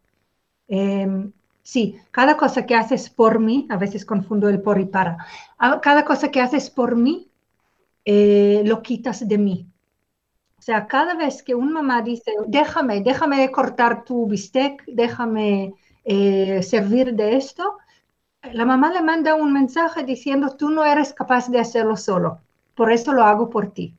em, 0.67 1.31
sí, 1.63 1.97
cada 2.11 2.35
cosa 2.35 2.65
que 2.65 2.75
haces 2.75 3.09
por 3.09 3.39
mí, 3.39 3.65
a 3.69 3.77
veces 3.77 4.05
confundo 4.05 4.49
el 4.49 4.61
por 4.61 4.79
y 4.79 4.85
para, 4.85 5.17
ah, 5.57 5.79
cada 5.81 6.03
cosa 6.05 6.29
que 6.29 6.41
haces 6.41 6.69
por 6.69 6.95
mí, 6.95 7.29
eh, 8.05 8.61
lo 8.65 8.81
quitas 8.81 9.27
de 9.27 9.37
mí. 9.37 9.67
Sea, 10.67 10.85
cada 10.85 11.13
vez 11.13 11.43
que 11.43 11.55
una 11.55 11.71
mamá 11.79 12.01
dice, 12.01 12.33
déjame, 12.45 12.99
déjame 12.99 13.49
cortar 13.51 14.03
tu 14.03 14.27
bistec, 14.27 14.83
déjame 14.85 15.73
eh, 16.03 16.61
servir 16.61 17.13
de 17.13 17.37
esto, 17.37 17.77
la 18.51 18.65
mamá 18.65 18.91
le 18.91 19.01
manda 19.01 19.33
un 19.35 19.53
mensaje 19.53 20.03
diciendo, 20.03 20.57
tú 20.57 20.69
no 20.69 20.83
eres 20.83 21.13
capaz 21.13 21.47
de 21.47 21.61
hacerlo 21.61 21.95
solo, 21.95 22.41
por 22.75 22.91
eso 22.91 23.13
lo 23.13 23.23
hago 23.23 23.49
por 23.49 23.71
ti. 23.71 23.95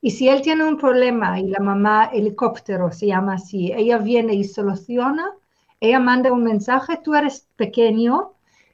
Y 0.00 0.10
si 0.10 0.28
él 0.28 0.42
tiene 0.42 0.64
un 0.64 0.76
problema 0.76 1.38
y 1.38 1.46
la 1.46 1.60
mamá 1.60 2.10
helicóptero 2.12 2.90
se 2.90 3.06
llama 3.06 3.34
así, 3.34 3.70
ella 3.72 3.98
viene 3.98 4.34
y 4.34 4.42
soluciona, 4.42 5.30
ella 5.78 6.00
manda 6.00 6.32
un 6.32 6.42
mensaje, 6.42 6.98
tú 7.04 7.14
eres 7.14 7.46
pequeño 7.54 8.32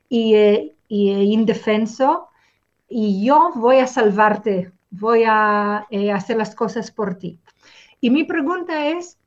y, 0.08 0.34
eh, 0.34 0.74
y 0.88 1.10
eh, 1.10 1.24
indefenso 1.24 2.28
y 2.88 3.22
yo 3.22 3.50
voy 3.54 3.80
a 3.80 3.86
salvarte, 3.86 4.72
voy 4.90 5.24
a 5.26 5.86
eh, 5.90 6.12
hacer 6.12 6.36
las 6.36 6.54
cosas 6.54 6.90
por 6.90 7.16
ti. 7.16 7.40
Y 8.00 8.10
mi 8.10 8.24
pregunta 8.24 8.88
es, 8.88 9.18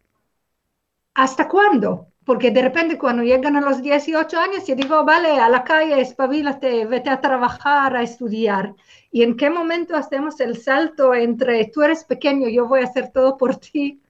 ¿hasta 1.14 1.48
cuándo? 1.48 2.08
Porque 2.26 2.52
de 2.52 2.62
repente 2.62 2.98
cuando 2.98 3.24
llegan 3.24 3.56
a 3.58 3.62
los 3.62 3.82
18 3.82 4.40
años, 4.40 4.66
yo 4.68 4.76
digo, 4.76 5.04
vale, 5.04 5.40
a 5.40 5.50
la 5.50 5.64
calle, 5.64 6.00
espabilate, 6.00 6.86
vete 6.86 7.10
a 7.10 7.22
trabajar, 7.22 7.96
a 7.96 8.04
estudiar. 8.04 8.76
¿Y 9.12 9.24
en 9.24 9.36
qué 9.36 9.50
momento 9.50 9.96
hacemos 9.96 10.40
el 10.40 10.58
salto 10.58 11.14
entre 11.16 11.66
tú 11.66 11.82
eres 11.82 12.04
pequeño, 12.06 12.48
yo 12.48 12.68
voy 12.68 12.82
a 12.82 12.86
hacer 12.86 13.12
todo 13.12 13.38
por 13.38 13.56
ti? 13.58 14.02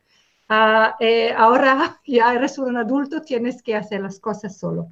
Eh, 0.99 1.33
ahora 1.37 2.01
ya 2.05 2.33
eres 2.33 2.57
un 2.59 2.77
adulto, 2.77 3.21
tienes 3.21 3.63
que 3.63 3.75
hacer 3.75 4.01
las 4.01 4.19
cosas 4.19 4.57
solo. 4.57 4.89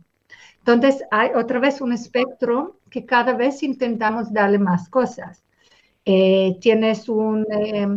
Entonces 0.59 1.03
hay 1.11 1.31
otra 1.35 1.59
vez 1.59 1.81
un 1.81 1.93
espectro 1.93 2.79
que 2.89 3.05
cada 3.05 3.33
vez 3.33 3.63
intentamos 3.63 4.31
darle 4.33 4.59
más 4.59 4.89
cosas. 4.89 5.43
Eh, 6.05 6.57
tienes 6.61 7.09
un, 7.09 7.45
eh, 7.51 7.87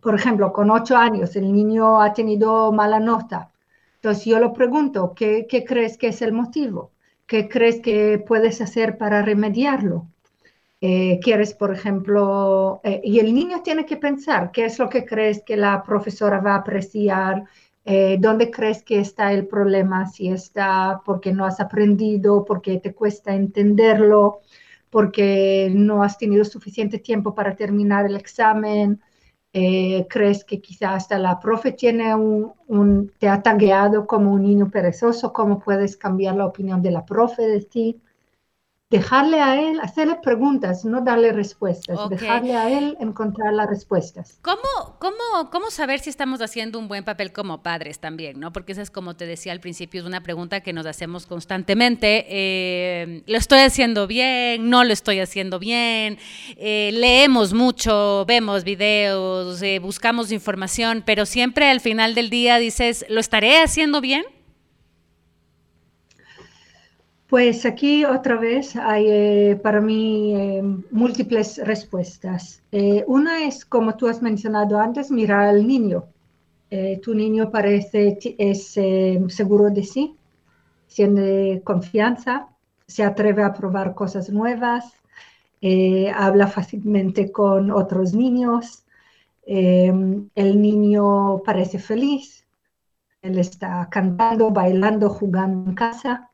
por 0.00 0.14
ejemplo, 0.14 0.52
con 0.52 0.70
ocho 0.70 0.96
años 0.96 1.36
el 1.36 1.52
niño 1.52 2.00
ha 2.00 2.12
tenido 2.12 2.72
mala 2.72 3.00
nota. 3.00 3.52
Entonces 3.96 4.24
yo 4.24 4.38
lo 4.38 4.52
pregunto, 4.52 5.12
¿qué, 5.14 5.46
crees 5.66 5.98
que 5.98 6.08
es 6.08 6.22
el 6.22 6.32
motivo? 6.32 6.92
¿Qué 7.26 7.48
crees 7.48 7.80
que 7.80 8.18
puedes 8.18 8.60
hacer 8.60 8.96
para 8.96 9.22
remediarlo? 9.22 10.06
Eh, 10.80 11.18
quieres, 11.22 11.54
por 11.54 11.72
ejemplo, 11.74 12.80
y 13.02 13.18
el 13.18 13.34
niño 13.34 13.62
tiene 13.62 13.84
que 13.84 13.96
pensar 13.96 14.52
qué 14.52 14.64
es 14.66 14.78
lo 14.78 14.88
que 14.88 15.04
crees 15.04 15.42
que 15.42 15.56
la 15.56 15.82
profesora 15.82 16.40
va 16.40 16.54
a 16.54 16.58
apreciar, 16.58 17.44
dónde 18.18 18.50
crees 18.50 18.82
que 18.82 19.00
está 19.00 19.32
el 19.32 19.46
problema, 19.46 20.06
si 20.06 20.28
está 20.28 21.00
porque 21.04 21.32
no 21.32 21.44
has 21.44 21.58
aprendido, 21.58 22.44
porque 22.44 22.78
te 22.78 22.94
cuesta 22.94 23.34
entenderlo, 23.34 24.40
porque 24.90 25.70
no 25.74 26.02
has 26.02 26.18
tenido 26.18 26.44
suficiente 26.44 26.98
tiempo 26.98 27.34
para 27.34 27.56
terminar 27.56 28.06
el 28.06 28.16
examen, 28.16 29.00
crees 30.08 30.44
que 30.44 30.60
quizás 30.60 30.90
hasta 30.94 31.18
la 31.18 31.40
profe 31.40 31.72
tiene 31.72 32.14
un, 32.14 33.12
te 33.18 33.28
ha 33.28 33.42
como 34.06 34.32
un 34.32 34.42
niño 34.42 34.70
perezoso, 34.70 35.32
cómo 35.32 35.58
puedes 35.58 35.96
cambiar 35.96 36.36
la 36.36 36.46
opinión 36.46 36.82
de 36.82 36.90
la 36.90 37.04
profe 37.04 37.42
de 37.42 37.60
ti 37.62 38.00
dejarle 38.90 39.40
a 39.40 39.60
él, 39.60 39.80
hacerle 39.80 40.16
preguntas, 40.22 40.84
no 40.86 41.02
darle 41.02 41.32
respuestas, 41.32 42.08
dejarle 42.08 42.56
a 42.56 42.70
él 42.70 42.96
encontrar 43.00 43.52
las 43.52 43.68
respuestas. 43.68 44.38
¿Cómo, 44.40 44.96
cómo, 44.98 45.50
¿Cómo 45.50 45.70
saber 45.70 46.00
si 46.00 46.08
estamos 46.08 46.40
haciendo 46.40 46.78
un 46.78 46.88
buen 46.88 47.04
papel 47.04 47.32
como 47.32 47.62
padres 47.62 47.98
también? 47.98 48.40
¿no? 48.40 48.50
Porque 48.50 48.72
esa 48.72 48.80
es 48.80 48.90
como 48.90 49.14
te 49.14 49.26
decía 49.26 49.52
al 49.52 49.60
principio, 49.60 50.00
es 50.00 50.06
una 50.06 50.22
pregunta 50.22 50.60
que 50.60 50.72
nos 50.72 50.86
hacemos 50.86 51.26
constantemente. 51.26 52.24
Eh, 52.28 53.22
¿Lo 53.26 53.36
estoy 53.36 53.58
haciendo 53.60 54.06
bien? 54.06 54.70
¿No 54.70 54.84
lo 54.84 54.94
estoy 54.94 55.20
haciendo 55.20 55.58
bien? 55.58 56.18
Eh, 56.56 56.90
leemos 56.94 57.52
mucho, 57.52 58.24
vemos 58.26 58.64
videos, 58.64 59.60
eh, 59.60 59.80
buscamos 59.80 60.32
información, 60.32 61.02
pero 61.04 61.26
siempre 61.26 61.68
al 61.68 61.80
final 61.80 62.14
del 62.14 62.30
día 62.30 62.58
dices, 62.58 63.04
¿lo 63.10 63.20
estaré 63.20 63.58
haciendo 63.58 64.00
bien? 64.00 64.24
Pues 67.28 67.66
aquí 67.66 68.06
otra 68.06 68.36
vez 68.36 68.74
hay 68.74 69.06
eh, 69.06 69.60
para 69.62 69.82
mí 69.82 70.34
eh, 70.34 70.62
múltiples 70.90 71.58
respuestas. 71.62 72.62
Eh, 72.72 73.04
una 73.06 73.44
es, 73.44 73.66
como 73.66 73.96
tú 73.96 74.06
has 74.08 74.22
mencionado 74.22 74.80
antes, 74.80 75.10
mirar 75.10 75.46
al 75.48 75.66
niño. 75.66 76.06
tu 77.02 77.14
niño 77.14 77.50
parece 77.50 78.18
es 78.38 78.72
seguro 79.38 79.70
de 79.70 79.82
sí, 79.84 80.14
tiene 80.94 81.62
confianza, 81.64 82.48
se 82.86 83.02
atreve 83.04 83.42
a 83.42 83.52
probar 83.52 83.94
cosas 83.94 84.30
nuevas, 84.30 84.84
habla 86.14 86.46
fácilmente 86.46 87.32
con 87.32 87.70
otros 87.70 88.12
niños, 88.14 88.84
el 89.46 90.60
niño 90.60 91.42
parece 91.44 91.78
feliz, 91.78 92.46
él 93.22 93.38
está 93.38 93.88
cantando, 93.90 94.50
bailando, 94.50 95.08
jugando 95.08 95.70
en 95.70 95.74
casa. 95.74 96.27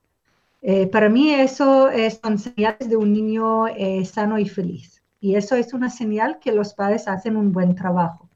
Para 0.91 1.09
mí 1.09 1.31
eso 1.31 1.89
son 2.23 2.37
señales 2.39 2.89
de 2.89 2.97
un 2.97 3.13
niño 3.13 3.65
sano 4.03 4.39
y 4.39 4.47
feliz. 4.47 5.03
Y 5.19 5.35
eso 5.35 5.55
es 5.55 5.73
una 5.73 5.89
señal 5.89 6.39
que 6.39 6.51
los 6.51 6.73
padres 6.73 7.07
hacen 7.07 7.35
un 7.37 7.51
buen 7.51 7.75
trabajo. 7.75 8.29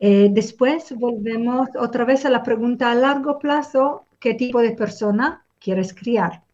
Eh, 0.00 0.28
después 0.30 0.92
volvemos 0.96 1.68
otra 1.78 2.04
vez 2.04 2.24
a 2.24 2.30
la 2.30 2.42
pregunta 2.42 2.90
a 2.90 2.94
largo 2.94 3.38
plazo, 3.38 4.04
¿qué 4.20 4.34
tipo 4.34 4.60
de 4.60 4.72
persona 4.72 5.44
quieres 5.58 5.92
criar? 5.92 6.44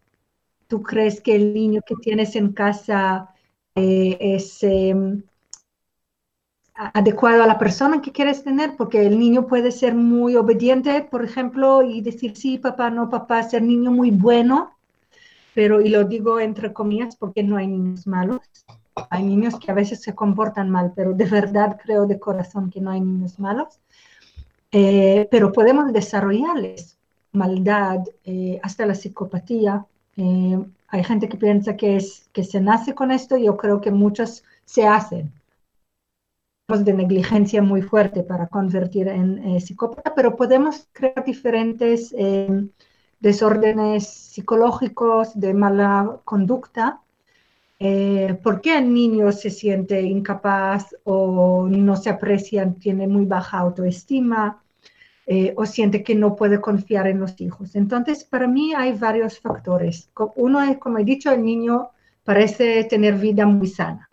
¿Tú 0.67 0.81
crees 0.81 1.21
que 1.21 1.35
el 1.35 1.53
niño 1.53 1.81
que 1.85 1.95
tienes 2.01 2.35
en 2.35 2.53
casa 2.53 3.29
eh, 3.75 4.17
es 4.19 4.63
em, 4.63 5.23
adecuado 6.75 7.43
a 7.43 7.47
la 7.47 7.57
persona 7.57 8.01
que 8.01 8.11
quieres 8.11 8.43
tener? 8.43 8.75
Porque 8.75 9.05
el 9.05 9.17
niño 9.17 9.47
puede 9.47 9.71
ser 9.71 9.95
muy 9.95 10.35
obediente, 10.35 11.07
por 11.09 11.23
ejemplo, 11.23 11.81
y 11.81 12.01
decir 12.01 12.35
sí, 12.35 12.57
papá, 12.57 12.89
no, 12.89 13.09
papá, 13.09 13.43
ser 13.43 13.61
niño 13.61 13.91
muy 13.91 14.11
bueno, 14.11 14.71
pero, 15.53 15.81
y 15.81 15.89
lo 15.89 16.03
digo 16.03 16.39
entre 16.39 16.73
comillas 16.73 17.15
porque 17.15 17.43
no 17.43 17.57
hay 17.57 17.67
niños 17.67 18.05
malos, 18.07 18.41
hay 19.09 19.23
niños 19.23 19.57
que 19.59 19.71
a 19.71 19.73
veces 19.73 20.01
se 20.01 20.13
comportan 20.13 20.69
mal, 20.69 20.93
pero 20.95 21.13
de 21.13 21.25
verdad 21.25 21.77
creo 21.81 22.05
de 22.05 22.19
corazón 22.19 22.69
que 22.69 22.81
no 22.81 22.91
hay 22.91 23.01
niños 23.01 23.39
malos. 23.39 23.79
Eh, 24.71 25.27
pero 25.31 25.53
podemos 25.53 25.93
desarrollarles 25.93 26.97
maldad, 27.31 27.99
eh, 28.25 28.59
hasta 28.63 28.85
la 28.85 28.95
psicopatía. 28.95 29.85
Eh, 30.17 30.59
hay 30.87 31.03
gente 31.03 31.29
que 31.29 31.37
piensa 31.37 31.77
que, 31.77 31.97
es, 31.97 32.29
que 32.33 32.43
se 32.43 32.59
nace 32.59 32.93
con 32.93 33.11
esto, 33.11 33.37
yo 33.37 33.55
creo 33.57 33.79
que 33.81 33.91
muchos 33.91 34.43
se 34.65 34.87
hacen 34.87 35.31
de 36.67 36.93
negligencia 36.93 37.61
muy 37.61 37.81
fuerte 37.81 38.23
para 38.23 38.47
convertir 38.47 39.07
en 39.07 39.61
psicópata, 39.61 40.15
pero 40.15 40.35
podemos 40.35 40.87
crear 40.93 41.23
diferentes 41.23 42.13
desórdenes 43.19 44.07
psicológicos 44.07 45.39
de 45.39 45.53
mala 45.53 46.21
conducta 46.23 47.01
eh, 47.79 48.39
¿Por 48.41 48.61
qué 48.61 48.77
el 48.77 48.93
niño 48.93 49.31
se 49.31 49.49
siente 49.49 50.01
incapaz 50.01 50.95
o 51.03 51.67
no 51.69 51.95
se 51.97 52.09
aprecia, 52.09 52.73
tiene 52.79 53.07
muy 53.07 53.25
baja 53.25 53.59
autoestima 53.59 54.63
eh, 55.27 55.53
o 55.57 55.65
siente 55.65 56.03
que 56.03 56.15
no 56.15 56.35
puede 56.35 56.61
confiar 56.61 57.07
en 57.07 57.19
los 57.19 57.39
hijos? 57.41 57.75
Entonces, 57.75 58.23
para 58.23 58.47
mí 58.47 58.73
hay 58.73 58.93
varios 58.93 59.39
factores. 59.39 60.09
Uno 60.35 60.61
es, 60.61 60.77
como 60.77 60.99
he 60.99 61.03
dicho, 61.03 61.31
el 61.31 61.43
niño 61.43 61.89
parece 62.23 62.85
tener 62.85 63.15
vida 63.15 63.45
muy 63.45 63.67
sana, 63.67 64.09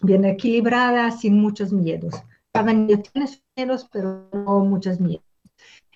bien 0.00 0.24
equilibrada, 0.24 1.10
sin 1.10 1.40
muchos 1.40 1.72
miedos. 1.72 2.14
Cada 2.52 2.72
niño 2.72 3.00
tiene 3.02 3.28
miedos, 3.56 3.88
pero 3.92 4.28
no 4.32 4.60
muchos 4.60 5.00
miedos. 5.00 5.24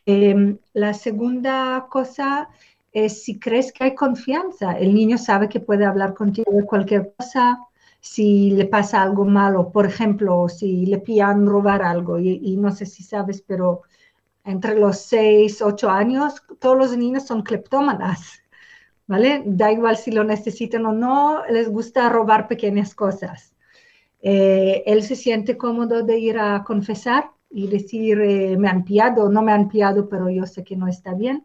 Em, 0.06 0.58
la 0.72 0.94
segunda 0.94 1.86
cosa 1.88 2.48
es 2.92 3.22
si 3.24 3.38
crees 3.38 3.72
que 3.72 3.84
hay 3.84 3.94
confianza. 3.94 4.72
El 4.72 4.94
niño 4.94 5.18
sabe 5.18 5.48
que 5.48 5.60
puede 5.60 5.84
hablar 5.84 6.14
contigo 6.14 6.52
de 6.52 6.64
cualquier 6.64 7.14
cosa. 7.16 7.58
Si 8.00 8.50
le 8.50 8.66
pasa 8.66 9.02
algo 9.02 9.24
malo, 9.24 9.70
por 9.70 9.86
ejemplo, 9.86 10.48
si 10.48 10.86
le 10.86 10.98
pillan 10.98 11.46
robar 11.46 11.82
algo, 11.82 12.18
y, 12.18 12.56
no 12.56 12.72
sé 12.72 12.84
si 12.86 13.02
sabes, 13.04 13.42
pero 13.42 13.82
entre 14.44 14.76
los 14.76 14.98
6, 14.98 15.62
8 15.62 15.88
años, 15.88 16.42
todos 16.58 16.76
los 16.76 16.96
niños 16.96 17.26
son 17.26 17.42
cleptómanas, 17.42 18.42
¿vale? 19.06 19.42
Da 19.46 19.70
igual 19.72 19.96
si 19.96 20.10
lo 20.10 20.24
necesitan 20.24 20.86
o 20.86 20.92
no, 20.92 21.44
les 21.46 21.68
gusta 21.68 22.08
robar 22.08 22.48
pequeñas 22.48 22.94
cosas. 22.94 23.51
Eh, 24.22 24.84
él 24.86 25.02
se 25.02 25.16
siente 25.16 25.56
cómodo 25.56 26.02
de 26.04 26.18
ir 26.18 26.38
a 26.38 26.62
confesar 26.64 27.30
y 27.50 27.66
decir, 27.68 28.20
eh, 28.20 28.56
me 28.56 28.68
han 28.68 28.84
pillado, 28.84 29.28
no 29.28 29.42
me 29.42 29.52
han 29.52 29.68
pillado, 29.68 30.08
pero 30.08 30.30
yo 30.30 30.46
sé 30.46 30.64
que 30.64 30.76
no 30.76 30.88
está 30.88 31.14
bien. 31.14 31.44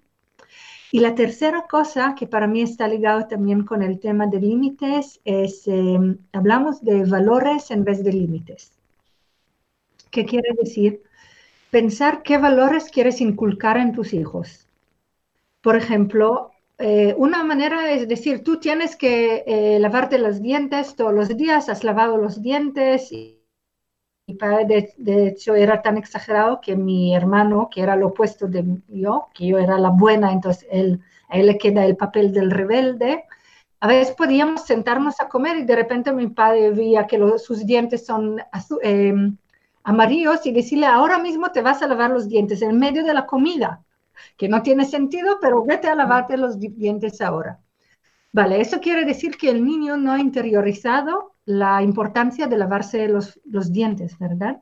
Y 0.91 0.99
la 0.99 1.15
tercera 1.15 1.65
cosa 1.69 2.15
que 2.15 2.27
para 2.27 2.47
mí 2.47 2.61
está 2.61 2.87
ligado 2.87 3.27
también 3.27 3.63
con 3.65 3.81
el 3.83 3.99
tema 3.99 4.27
de 4.27 4.39
límites 4.39 5.19
es, 5.25 5.67
em, 5.67 6.17
hablamos 6.31 6.81
de 6.83 7.03
valores 7.03 7.71
en 7.71 7.83
vez 7.83 8.03
de 8.03 8.13
límites. 8.13 8.71
¿Qué 10.11 10.25
quiere 10.25 10.53
decir? 10.57 11.01
Pensar 11.71 12.23
qué 12.23 12.37
valores 12.37 12.89
quieres 12.89 13.19
inculcar 13.19 13.77
en 13.77 13.91
tus 13.91 14.13
hijos. 14.13 14.67
Por 15.61 15.75
ejemplo, 15.75 16.51
eh, 16.79 17.15
una 17.17 17.43
manera 17.43 17.91
es 17.91 18.07
decir, 18.07 18.43
tú 18.43 18.59
tienes 18.59 18.95
que 18.95 19.43
eh, 19.47 19.79
lavarte 19.79 20.19
los 20.19 20.41
dientes 20.41 20.95
todos 20.95 21.13
los 21.13 21.35
días, 21.35 21.69
has 21.69 21.83
lavado 21.83 22.17
los 22.17 22.41
dientes 22.41 23.11
y 23.11 23.37
mi 24.27 24.35
padre, 24.35 24.93
de, 24.97 25.27
hecho, 25.27 25.55
era 25.55 25.81
tan 25.81 25.97
exagerado 25.97 26.59
que 26.59 26.75
mi 26.75 27.15
hermano, 27.15 27.69
que 27.71 27.81
era 27.81 27.95
lo 27.95 28.07
opuesto 28.07 28.45
de 28.47 28.65
yo, 28.89 29.29
que 29.33 29.47
yo 29.47 29.57
era 29.57 29.79
la 29.79 29.89
buena, 29.89 30.33
entonces 30.33 30.67
él, 30.69 30.99
a 31.29 31.37
él 31.37 31.47
le 31.47 31.57
queda 31.57 31.85
el 31.85 31.95
papel 31.95 32.33
del 32.33 32.51
rebelde. 32.51 33.23
A 33.79 33.87
veces 33.87 34.13
podíamos 34.15 34.65
sentarnos 34.65 35.21
a 35.21 35.29
comer 35.29 35.57
y 35.57 35.63
de 35.63 35.75
repente 35.77 36.11
mi 36.11 36.27
padre 36.27 36.71
veía 36.71 37.07
que 37.07 37.19
sus 37.37 37.65
dientes 37.65 38.05
son 38.05 38.41
em, 38.81 39.37
amarillos 39.83 40.45
y 40.45 40.51
decirle, 40.51 40.87
ahora 40.87 41.19
mismo 41.19 41.51
te 41.51 41.61
vas 41.61 41.81
a 41.81 41.87
lavar 41.87 42.11
los 42.11 42.27
dientes 42.27 42.61
en 42.61 42.77
medio 42.77 43.05
de 43.05 43.13
la 43.13 43.25
comida, 43.25 43.81
que 44.37 44.49
no 44.49 44.61
tiene 44.63 44.85
sentido, 44.85 45.39
pero 45.41 45.63
vete 45.63 45.87
a 45.87 45.95
lavarte 45.95 46.37
los 46.37 46.59
dientes 46.59 47.21
ahora. 47.21 47.59
Vale, 48.33 48.61
eso 48.61 48.79
quiere 48.79 49.05
decir 49.05 49.37
que 49.37 49.49
el 49.49 49.65
niño 49.65 49.97
no 49.97 50.11
ha 50.11 50.19
interiorizado 50.19 51.33
la 51.45 51.81
importancia 51.81 52.45
de 52.47 52.57
lavarse 52.57 53.07
los, 53.07 53.39
dientes, 53.71 54.19
¿verdad? 54.19 54.61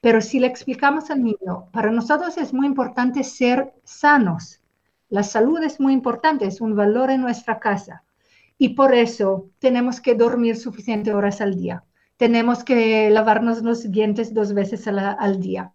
Pero 0.00 0.20
si 0.20 0.40
le 0.40 0.46
explicamos 0.46 1.10
al 1.10 1.22
niño, 1.22 1.68
para 1.72 1.90
nosotros 1.90 2.36
es 2.38 2.52
muy 2.52 2.66
importante 2.66 3.22
ser 3.22 3.74
sanos. 3.84 4.60
La 5.08 5.22
salud 5.22 5.62
es 5.62 5.78
muy 5.78 5.92
importante, 5.92 6.46
es 6.46 6.60
un 6.60 6.74
valor 6.74 7.10
en 7.10 7.20
nuestra 7.20 7.60
casa. 7.60 8.02
Y 8.58 8.70
por 8.70 8.94
eso 8.94 9.50
tenemos 9.58 10.00
que 10.00 10.14
dormir 10.14 10.56
suficientes 10.56 11.14
horas 11.14 11.40
al 11.40 11.54
día. 11.54 11.84
Tenemos 12.16 12.64
que 12.64 13.10
lavarnos 13.10 13.62
los 13.62 13.90
dientes 13.90 14.32
dos 14.32 14.54
veces 14.54 14.88
al 14.88 15.40
día. 15.40 15.72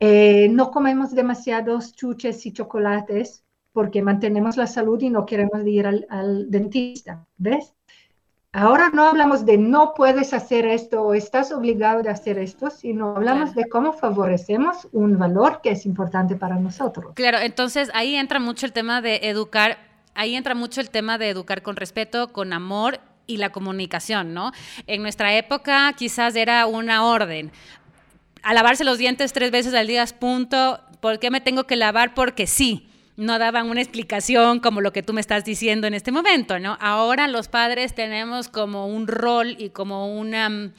Eh, 0.00 0.48
no 0.50 0.70
comemos 0.70 1.14
demasiados 1.14 1.92
chuches 1.94 2.46
y 2.46 2.52
chocolates 2.52 3.44
porque 3.72 4.02
mantenemos 4.02 4.56
la 4.56 4.66
salud 4.66 5.00
y 5.02 5.10
no 5.10 5.26
queremos 5.26 5.66
ir 5.66 5.86
al, 5.86 6.06
al 6.08 6.50
dentista. 6.50 7.26
¿Ves? 7.36 7.74
Ahora 8.52 8.90
no 8.92 9.04
hablamos 9.04 9.44
de 9.44 9.58
no 9.58 9.92
puedes 9.94 10.32
hacer 10.32 10.66
esto 10.66 11.02
o 11.02 11.12
estás 11.12 11.52
obligado 11.52 12.08
a 12.08 12.12
hacer 12.12 12.38
esto, 12.38 12.70
sino 12.70 13.14
hablamos 13.14 13.54
de 13.54 13.68
cómo 13.68 13.92
favorecemos 13.92 14.88
un 14.92 15.18
valor 15.18 15.60
que 15.62 15.72
es 15.72 15.84
importante 15.84 16.34
para 16.34 16.56
nosotros. 16.56 17.12
Claro, 17.14 17.38
entonces 17.38 17.90
ahí 17.92 18.16
entra 18.16 18.40
mucho 18.40 18.64
el 18.64 18.72
tema 18.72 19.02
de 19.02 19.20
educar, 19.24 19.78
ahí 20.14 20.34
entra 20.34 20.54
mucho 20.54 20.80
el 20.80 20.88
tema 20.88 21.18
de 21.18 21.28
educar 21.28 21.62
con 21.62 21.76
respeto, 21.76 22.32
con 22.32 22.54
amor 22.54 23.00
y 23.26 23.36
la 23.36 23.50
comunicación, 23.50 24.32
¿no? 24.32 24.52
En 24.86 25.02
nuestra 25.02 25.34
época 25.34 25.92
quizás 25.96 26.34
era 26.34 26.66
una 26.66 27.04
orden. 27.04 27.52
A 28.48 28.54
lavarse 28.54 28.82
los 28.82 28.96
dientes 28.96 29.34
tres 29.34 29.50
veces 29.50 29.74
al 29.74 29.86
día 29.86 30.06
punto. 30.06 30.80
¿Por 31.00 31.18
qué 31.18 31.30
me 31.30 31.42
tengo 31.42 31.64
que 31.64 31.76
lavar? 31.76 32.14
Porque 32.14 32.46
sí 32.46 32.88
no 33.14 33.38
daban 33.38 33.68
una 33.68 33.82
explicación 33.82 34.60
como 34.60 34.80
lo 34.80 34.90
que 34.90 35.02
tú 35.02 35.12
me 35.12 35.20
estás 35.20 35.44
diciendo 35.44 35.86
en 35.86 35.92
este 35.92 36.12
momento, 36.12 36.58
¿no? 36.58 36.78
Ahora 36.80 37.28
los 37.28 37.48
padres 37.48 37.94
tenemos 37.94 38.48
como 38.48 38.86
un 38.86 39.06
rol 39.06 39.54
y 39.58 39.68
como 39.68 40.18
una... 40.18 40.72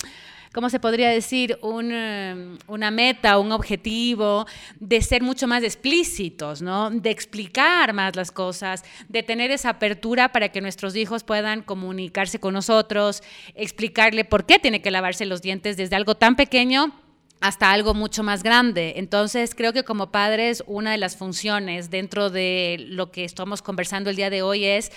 ¿cómo 0.52 0.72
se 0.72 0.80
podría 0.80 1.10
decir? 1.10 1.60
una 1.62 2.90
meta, 2.90 3.38
un 3.38 3.52
objetivo 3.52 4.48
de 4.80 5.04
ser 5.04 5.22
mucho 5.22 5.48
más 5.48 5.62
explícitos, 5.62 6.64
¿no? 6.64 6.90
De 6.90 7.12
explicar 7.12 7.94
más 7.94 8.16
las 8.16 8.32
cosas, 8.32 8.84
de 9.10 9.22
tener 9.22 9.52
esa 9.52 9.70
apertura 9.70 10.32
para 10.32 10.50
que 10.50 10.60
nuestros 10.60 10.96
hijos 10.96 11.24
puedan 11.24 11.62
comunicarse 11.62 12.40
con 12.40 12.56
nosotros, 12.56 13.22
explicarle 13.54 14.26
por 14.26 14.48
qué 14.48 14.58
tiene 14.58 14.82
que 14.82 14.90
lavarse 14.90 15.28
los 15.28 15.44
dientes 15.44 15.78
desde 15.78 15.96
algo 15.96 16.16
tan 16.16 16.36
pequeño 16.36 16.96
hasta 17.42 17.72
algo 17.72 17.94
mucho 17.94 18.24
más 18.24 18.44
grande. 18.44 18.94
Entonces, 18.98 19.56
creo 19.56 19.74
que 19.74 19.84
como 19.84 20.12
padres, 20.12 20.64
una 20.68 20.92
de 20.92 20.98
las 20.98 21.16
funciones 21.16 21.90
dentro 21.90 22.30
de 22.30 22.86
lo 22.90 23.12
que 23.12 23.24
estamos 23.24 23.62
conversando 23.62 24.10
el 24.10 24.16
día 24.16 24.30
de 24.30 24.42
hoy 24.42 24.66
es 24.66 24.92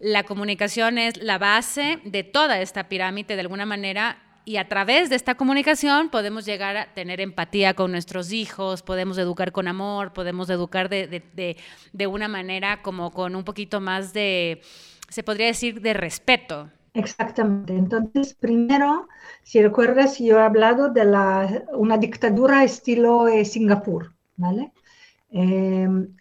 la 0.00 0.22
comunicación 0.22 0.96
es 0.96 1.16
la 1.16 1.38
base 1.38 1.98
de 2.04 2.22
toda 2.22 2.60
esta 2.60 2.88
pirámide 2.88 3.34
de 3.34 3.40
alguna 3.40 3.66
manera 3.66 4.18
y 4.44 4.56
a 4.56 4.68
través 4.68 5.10
de 5.10 5.16
esta 5.16 5.34
comunicación 5.34 6.08
podemos 6.08 6.46
llegar 6.46 6.76
a 6.76 6.94
tener 6.94 7.20
empatía 7.20 7.74
con 7.74 7.90
nuestros 7.90 8.32
hijos, 8.32 8.82
podemos 8.82 9.18
educar 9.18 9.50
con 9.50 9.66
amor, 9.66 10.12
podemos 10.12 10.48
educar 10.50 10.88
de, 10.88 11.56
de 11.92 12.06
una 12.06 12.28
manera 12.28 12.80
como 12.80 13.10
con 13.10 13.34
un 13.34 13.44
poquito 13.44 13.80
más 13.80 14.12
de, 14.12 14.62
se 15.08 15.22
podría 15.22 15.48
decir, 15.48 15.80
de 15.80 15.92
respeto, 15.92 16.70
Exactamente. 16.94 17.76
Entonces, 17.76 18.34
primero, 18.34 19.08
si 19.42 19.62
recuerdas, 19.62 20.18
yo 20.18 20.38
he 20.38 20.42
hablado 20.42 20.90
de 20.90 21.04
la, 21.04 21.64
una 21.72 21.98
dictadura 21.98 22.64
estilo 22.64 23.28
eh, 23.28 23.44
Singapur, 23.44 24.14
¿vale? 24.36 24.72
Em, 25.30 26.14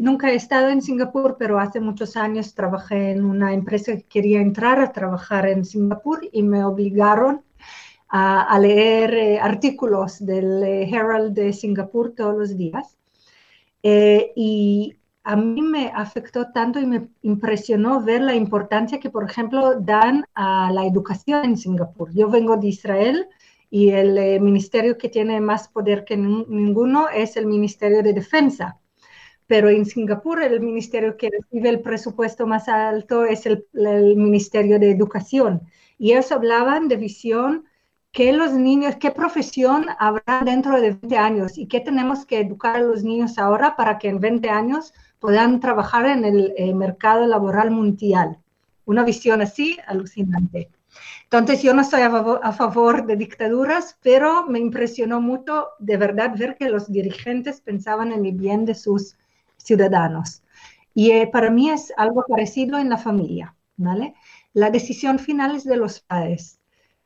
nunca 0.00 0.30
he 0.30 0.34
estado 0.34 0.68
en 0.68 0.82
Singapur, 0.82 1.36
pero 1.38 1.58
hace 1.58 1.80
muchos 1.80 2.16
años 2.16 2.54
trabajé 2.54 3.12
en 3.12 3.24
una 3.24 3.54
empresa 3.54 3.96
que 3.96 4.02
quería 4.04 4.40
entrar 4.40 4.78
a 4.80 4.92
trabajar 4.92 5.48
en 5.48 5.64
Singapur 5.64 6.20
y 6.30 6.42
me 6.42 6.64
obligaron 6.64 7.42
a, 8.08 8.58
leer 8.60 9.14
eh, 9.14 9.40
artículos 9.40 10.24
del 10.24 10.62
eh, 10.62 10.88
Herald 10.88 11.34
de 11.34 11.52
Singapur 11.52 12.14
todos 12.14 12.36
los 12.36 12.56
días. 12.56 12.96
y 13.82 14.96
a 15.24 15.36
mí 15.36 15.62
me 15.62 15.90
afectó 15.94 16.52
tanto 16.52 16.78
y 16.78 16.86
me 16.86 17.08
impresionó 17.22 18.02
ver 18.02 18.20
la 18.20 18.34
importancia 18.34 19.00
que, 19.00 19.08
por 19.08 19.24
ejemplo, 19.24 19.80
dan 19.80 20.26
a 20.34 20.70
la 20.70 20.86
educación 20.86 21.46
en 21.46 21.56
Singapur. 21.56 22.12
Yo 22.12 22.28
vengo 22.28 22.58
de 22.58 22.68
Israel 22.68 23.28
y 23.70 23.88
el 23.90 24.18
eh, 24.18 24.38
ministerio 24.38 24.98
que 24.98 25.08
tiene 25.08 25.40
más 25.40 25.68
poder 25.68 26.04
que 26.04 26.18
ninguno 26.18 27.08
es 27.08 27.38
el 27.38 27.46
Ministerio 27.46 28.02
de 28.02 28.12
Defensa. 28.12 28.78
Pero 29.46 29.70
en 29.70 29.86
Singapur 29.86 30.42
el 30.42 30.60
ministerio 30.60 31.16
que 31.16 31.30
recibe 31.30 31.70
el 31.70 31.80
presupuesto 31.80 32.46
más 32.46 32.68
alto 32.68 33.24
es 33.24 33.46
el, 33.46 33.66
Ministerio 34.16 34.78
de 34.78 34.90
Educación. 34.90 35.62
Y 35.98 36.12
ellos 36.12 36.32
hablaban 36.32 36.88
de 36.88 36.96
visión 36.96 37.64
qué 38.12 38.32
los 38.34 38.52
niños, 38.52 38.96
qué 38.96 39.10
profesión 39.10 39.86
habrá 39.98 40.42
dentro 40.44 40.80
de 40.80 40.92
20 40.92 41.16
años 41.16 41.56
y 41.56 41.66
qué 41.66 41.80
tenemos 41.80 42.26
que 42.26 42.40
educar 42.40 42.76
a 42.76 42.80
los 42.80 43.02
niños 43.02 43.38
ahora 43.38 43.74
para 43.74 43.98
que 43.98 44.08
en 44.08 44.20
20 44.20 44.50
años 44.50 44.92
puedan 45.24 45.58
trabajar 45.58 46.04
en 46.04 46.26
el 46.26 46.52
eh, 46.58 46.74
mercado 46.74 47.26
laboral 47.26 47.70
mundial. 47.70 48.36
Una 48.84 49.04
visión 49.04 49.40
así 49.40 49.78
alucinante. 49.86 50.68
Entonces, 51.22 51.62
yo 51.62 51.72
no 51.72 51.80
estoy 51.80 52.02
a 52.02 52.52
favor, 52.52 53.06
de 53.06 53.16
dictaduras, 53.16 53.96
pero 54.02 54.46
me 54.46 54.58
impresionó 54.58 55.22
mucho 55.22 55.68
de 55.78 55.96
verdad 55.96 56.34
ver 56.36 56.56
que 56.56 56.68
los 56.68 56.92
dirigentes 56.92 57.62
pensaban 57.62 58.12
en 58.12 58.26
el 58.26 58.32
bien 58.32 58.66
de 58.66 58.74
sus 58.74 59.16
ciudadanos. 59.56 60.42
Y 60.92 61.12
eh, 61.12 61.26
para 61.32 61.48
mí 61.48 61.70
es 61.70 61.90
algo 61.96 62.22
parecido 62.28 62.78
en 62.78 62.90
la 62.90 62.98
familia, 62.98 63.56
¿vale? 63.78 64.12
La 64.52 64.68
decisión 64.68 65.18
final 65.18 65.56
es 65.56 65.64
de 65.64 65.78
los 65.78 66.00
padres, 66.00 66.60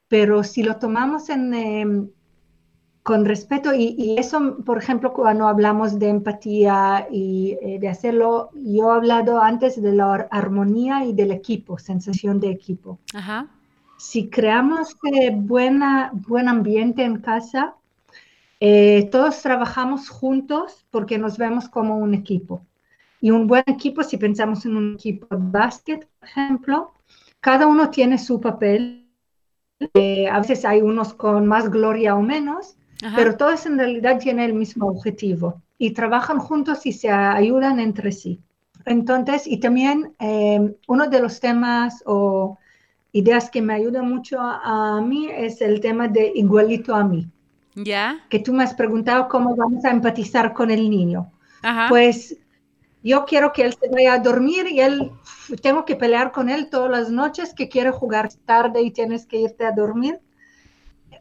pero 0.09 0.43
si 0.43 0.65
lo 0.65 0.79
tomamos 0.79 1.29
en, 1.29 1.55
em, 1.55 2.11
con 3.09 3.25
respeto 3.25 3.73
y, 3.73 4.17
eso, 4.19 4.59
por 4.67 4.77
ejemplo, 4.77 5.15
cuando 5.15 5.49
hablamos 5.49 5.99
de 5.99 6.11
empatía 6.11 7.09
y 7.11 7.57
eh, 7.63 7.79
de 7.81 7.89
hacerlo, 7.89 8.51
yo 8.53 8.93
he 8.93 8.97
hablado 8.97 9.41
antes 9.41 9.81
de 9.81 9.95
la 9.95 10.29
armonía 10.31 11.07
y 11.07 11.15
del 11.15 11.31
equipo, 11.31 11.79
sensación 11.79 12.39
de 12.39 12.51
equipo. 12.51 12.99
Si 13.97 14.29
creamos 14.29 14.95
eh, 15.11 15.31
buena, 15.35 16.11
buen 16.13 16.49
ambiente 16.51 17.03
en 17.03 17.23
casa, 17.23 17.77
eh, 18.61 19.09
todos 19.11 19.41
trabajamos 19.41 20.11
juntos 20.11 20.85
porque 20.91 21.17
nos 21.17 21.39
vemos 21.39 21.67
como 21.71 21.97
un 21.97 22.13
equipo. 22.13 22.61
Y 23.23 23.31
un 23.31 23.47
buen 23.47 23.65
equipo, 23.69 24.03
si 24.03 24.19
pensamos 24.19 24.67
en 24.67 24.77
un 24.77 24.97
equipo 24.97 25.35
de 25.35 25.51
básquet, 25.51 26.07
por 26.21 26.29
ejemplo, 26.29 26.93
cada 27.41 27.69
uno 27.69 27.89
tiene 27.89 28.19
su 28.19 28.39
papel. 28.39 29.09
a 30.31 30.41
veces 30.41 30.67
hay 30.67 30.83
unos 30.83 31.15
con 31.15 31.47
más 31.47 31.71
gloria 31.71 32.15
o 32.15 32.21
menos, 32.21 32.75
pero 33.15 33.37
todos 33.37 33.65
en 33.67 33.79
realidad 33.79 34.19
tienen 34.19 34.51
el 34.51 34.55
mismo 34.55 34.89
objetivo 34.89 35.63
y 35.79 35.93
trabajan 35.93 36.39
juntos 36.39 36.85
y 36.87 36.93
se 36.93 37.11
ayudan 37.11 37.79
entre 37.79 38.13
sí. 38.13 38.41
Entonces, 38.85 39.47
y 39.47 39.59
también 39.59 40.15
em, 40.19 40.75
uno 40.87 41.07
de 41.07 41.21
los 41.21 41.41
temas 41.41 42.03
o 42.07 42.59
ideas 43.13 43.51
que 43.51 43.63
me 43.63 43.75
ayuda 43.75 44.03
mucho 44.03 44.39
a, 44.41 45.01
mí 45.01 45.29
es 45.31 45.61
el 45.61 45.81
tema 45.81 46.09
de 46.09 46.33
igualito 46.35 46.95
a 46.95 47.05
mí. 47.05 47.29
¿Ya? 47.75 48.25
Que 48.29 48.41
tú 48.41 48.53
me 48.53 48.65
has 48.65 48.75
preguntado 48.75 49.29
cómo 49.29 49.55
vamos 49.55 49.85
a 49.85 49.91
empatizar 49.91 50.53
con 50.53 50.71
el 50.71 50.91
niño. 50.91 51.31
Pues 51.89 52.37
yo 53.03 53.25
quiero 53.25 53.53
que 53.53 53.63
él 53.63 53.75
se 53.81 53.89
vaya 53.89 54.15
a 54.15 54.19
dormir 54.19 54.67
y 54.69 54.81
él, 54.81 55.13
tengo 55.63 55.85
que 55.85 55.97
pelear 55.97 56.33
con 56.33 56.49
él 56.49 56.69
todas 56.71 56.91
las 56.91 57.11
noches 57.11 57.55
que 57.55 57.69
quiere 57.69 57.91
jugar 57.91 58.29
tarde 58.45 58.83
y 58.83 58.91
tienes 58.91 59.27
que 59.27 59.41
irte 59.41 59.65
a 59.65 59.73
dormir 59.73 60.21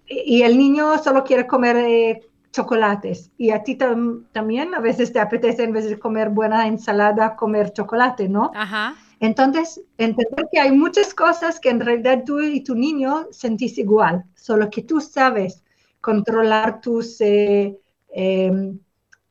y 0.07 0.41
el 0.41 0.57
niño 0.57 0.97
solo 0.97 1.23
quiere 1.23 1.45
comer 1.47 1.77
eh, 1.77 2.21
chocolates 2.51 3.31
y 3.37 3.51
a 3.51 3.63
ti 3.63 3.75
también 3.75 4.73
a 4.73 4.79
veces 4.79 5.13
te 5.13 5.19
apetece 5.19 5.63
en 5.63 5.73
vez 5.73 5.89
de 5.89 5.99
comer 5.99 6.29
buena 6.29 6.67
ensalada 6.67 7.35
comer 7.35 7.71
chocolate, 7.73 8.27
¿no? 8.29 8.51
Ajá. 8.55 8.95
Entonces, 9.19 9.81
entender 9.97 10.47
que 10.51 10.59
hay 10.59 10.71
muchas 10.71 11.13
cosas 11.13 11.59
que 11.59 11.69
en 11.69 11.79
realidad 11.79 12.23
tú 12.25 12.39
y 12.39 12.61
tu 12.61 12.75
niño 12.75 13.27
sentís 13.31 13.77
igual, 13.77 14.25
solo 14.35 14.69
que 14.69 14.83
tú 14.83 15.01
sabes 15.01 15.63
controlar 16.01 16.81
tus 16.81 17.19
eh, 17.21 17.77
em, 18.09 18.79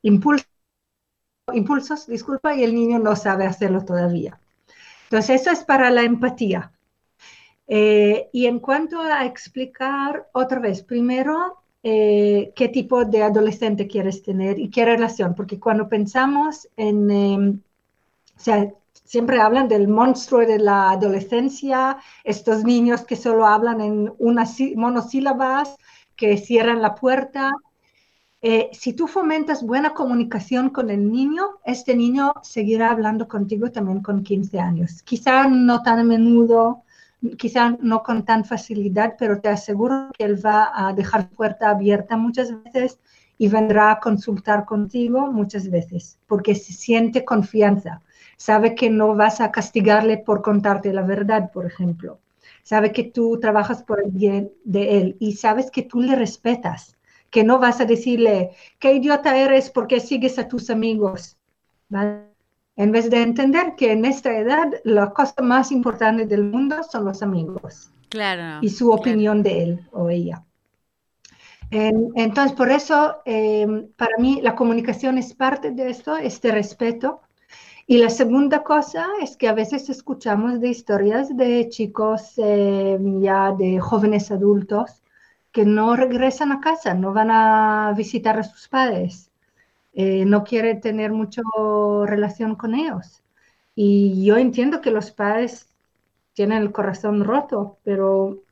impulsos, 0.01 0.47
impulsos, 1.53 2.07
disculpa, 2.07 2.53
y 2.55 2.63
el 2.63 2.75
niño 2.75 2.99
no 2.99 3.15
sabe 3.15 3.45
hacerlo 3.45 3.83
todavía. 3.85 4.39
Entonces, 5.03 5.41
eso 5.41 5.51
es 5.51 5.63
para 5.63 5.89
la 5.89 6.03
empatía. 6.03 6.73
Eh, 7.67 8.29
y 8.31 8.45
en 8.45 8.59
cuanto 8.59 9.01
a 9.01 9.25
explicar 9.25 10.29
otra 10.33 10.59
vez, 10.59 10.83
primero, 10.83 11.57
eh, 11.83 12.53
qué 12.55 12.69
tipo 12.69 13.05
de 13.05 13.23
adolescente 13.23 13.87
quieres 13.87 14.23
tener 14.23 14.59
y 14.59 14.69
qué 14.69 14.85
relación, 14.85 15.35
porque 15.35 15.59
cuando 15.59 15.89
pensamos 15.89 16.67
en, 16.77 17.11
em, 17.11 17.61
o 18.35 18.39
sea, 18.39 18.73
siempre 19.03 19.39
hablan 19.39 19.67
del 19.67 19.87
monstruo 19.87 20.41
de 20.45 20.59
la 20.59 20.91
adolescencia, 20.91 21.97
estos 22.23 22.63
niños 22.63 23.03
que 23.05 23.15
solo 23.15 23.45
hablan 23.45 23.81
en 23.81 24.13
unas 24.17 24.57
monosílabas, 24.75 25.77
que 26.15 26.37
cierran 26.37 26.81
la 26.81 26.95
puerta. 26.95 27.53
Eh, 28.41 28.69
si 28.73 28.93
tú 28.93 29.07
fomentas 29.07 29.63
buena 29.63 29.93
comunicación 29.93 30.69
con 30.69 30.89
el 30.89 31.11
niño, 31.11 31.59
este 31.65 31.95
niño 31.95 32.33
seguirá 32.43 32.91
hablando 32.91 33.27
contigo 33.27 33.71
también 33.71 34.01
con 34.01 34.23
15 34.23 34.59
años. 34.59 35.03
Quizá 35.03 35.47
no 35.47 35.83
tan 35.83 35.99
a 35.99 36.03
menudo, 36.03 36.83
quizá 37.37 37.77
no 37.81 38.03
con 38.03 38.23
tan 38.25 38.45
facilidad, 38.45 39.15
pero 39.17 39.41
te 39.41 39.49
aseguro 39.49 40.09
que 40.17 40.25
él 40.25 40.45
va 40.45 40.71
a 40.73 40.93
dejar 40.93 41.29
puerta 41.29 41.69
abierta 41.69 42.17
muchas 42.17 42.51
veces 42.63 42.99
y 43.37 43.47
vendrá 43.47 43.91
a 43.91 43.99
consultar 43.99 44.65
contigo 44.65 45.31
muchas 45.31 45.69
veces, 45.69 46.19
porque 46.27 46.55
se 46.55 46.73
siente 46.73 47.25
confianza. 47.25 48.01
Sabe 48.37 48.75
que 48.75 48.89
no 48.89 49.15
vas 49.15 49.41
a 49.41 49.51
castigarle 49.51 50.17
por 50.17 50.41
contarte 50.41 50.93
la 50.93 51.01
verdad, 51.01 51.51
por 51.51 51.65
ejemplo. 51.65 52.19
Sabe 52.63 52.91
que 52.91 53.03
tú 53.03 53.39
trabajas 53.39 53.83
por 53.83 54.03
el 54.03 54.11
bien 54.11 54.51
de 54.63 54.97
él 54.97 55.17
y 55.19 55.33
sabes 55.33 55.71
que 55.71 55.83
tú 55.83 56.01
le 56.01 56.15
respetas, 56.15 56.97
que 57.29 57.43
no 57.43 57.59
vas 57.59 57.81
a 57.81 57.85
decirle, 57.85 58.51
qué 58.79 58.93
idiota 58.93 59.37
eres 59.37 59.69
porque 59.69 59.99
sigues 59.99 60.37
a 60.39 60.47
tus 60.47 60.69
amigos. 60.69 61.37
¿Vale? 61.89 62.36
En 62.77 62.91
vez 62.91 63.09
de 63.09 63.23
entender 63.23 63.73
que 63.75 63.91
en 63.91 64.05
esta 64.05 64.37
edad 64.37 64.71
la 64.83 65.09
cosa 65.09 65.41
más 65.41 65.71
importante 65.71 66.27
del 66.27 66.43
mundo 66.43 66.83
son 66.83 67.05
los 67.05 67.23
amigos. 67.23 67.91
Claro. 68.09 68.59
Y 68.61 68.69
su 68.69 68.91
opinión 68.91 69.43
de 69.43 69.63
él 69.63 69.87
o 69.91 70.09
ella. 70.09 70.43
entonces, 71.69 72.55
por 72.55 72.71
eso, 72.71 73.17
em, 73.25 73.89
para 73.97 74.17
mí, 74.19 74.39
la 74.41 74.55
comunicación 74.55 75.17
es 75.17 75.33
parte 75.33 75.71
de 75.71 75.89
esto, 75.89 76.15
este 76.15 76.51
respeto. 76.51 77.21
Y 77.87 77.97
la 77.97 78.09
segunda 78.09 78.63
cosa 78.63 79.07
es 79.21 79.35
que 79.35 79.49
a 79.49 79.53
veces 79.53 79.89
escuchamos 79.89 80.61
de 80.61 80.69
historias 80.69 81.35
de 81.35 81.67
chicos 81.67 82.33
em, 82.37 83.21
ya 83.21 83.51
de 83.51 83.79
jóvenes 83.79 84.31
adultos 84.31 85.03
que 85.51 85.65
no 85.65 85.95
regresan 85.95 86.51
a 86.53 86.61
casa, 86.61 86.93
no 86.93 87.11
van 87.11 87.31
a 87.31 87.93
visitar 87.97 88.37
a 88.39 88.43
sus 88.43 88.67
padres 88.69 89.26
eh, 89.99 90.25
no 90.25 90.43
quiere 90.43 90.75
tener 90.75 91.11
mucha 91.11 91.41
relación 92.05 92.55
con 92.55 92.75
ellos. 92.75 93.23
Y 93.73 94.23
yo 94.23 94.37
entiendo 94.37 94.79
que 94.79 94.91
los 94.91 95.09
padres 95.09 95.73
tienen 96.33 96.61
el 96.61 96.71
corazón 96.71 97.23
roto, 97.23 97.79
pero 97.83 98.43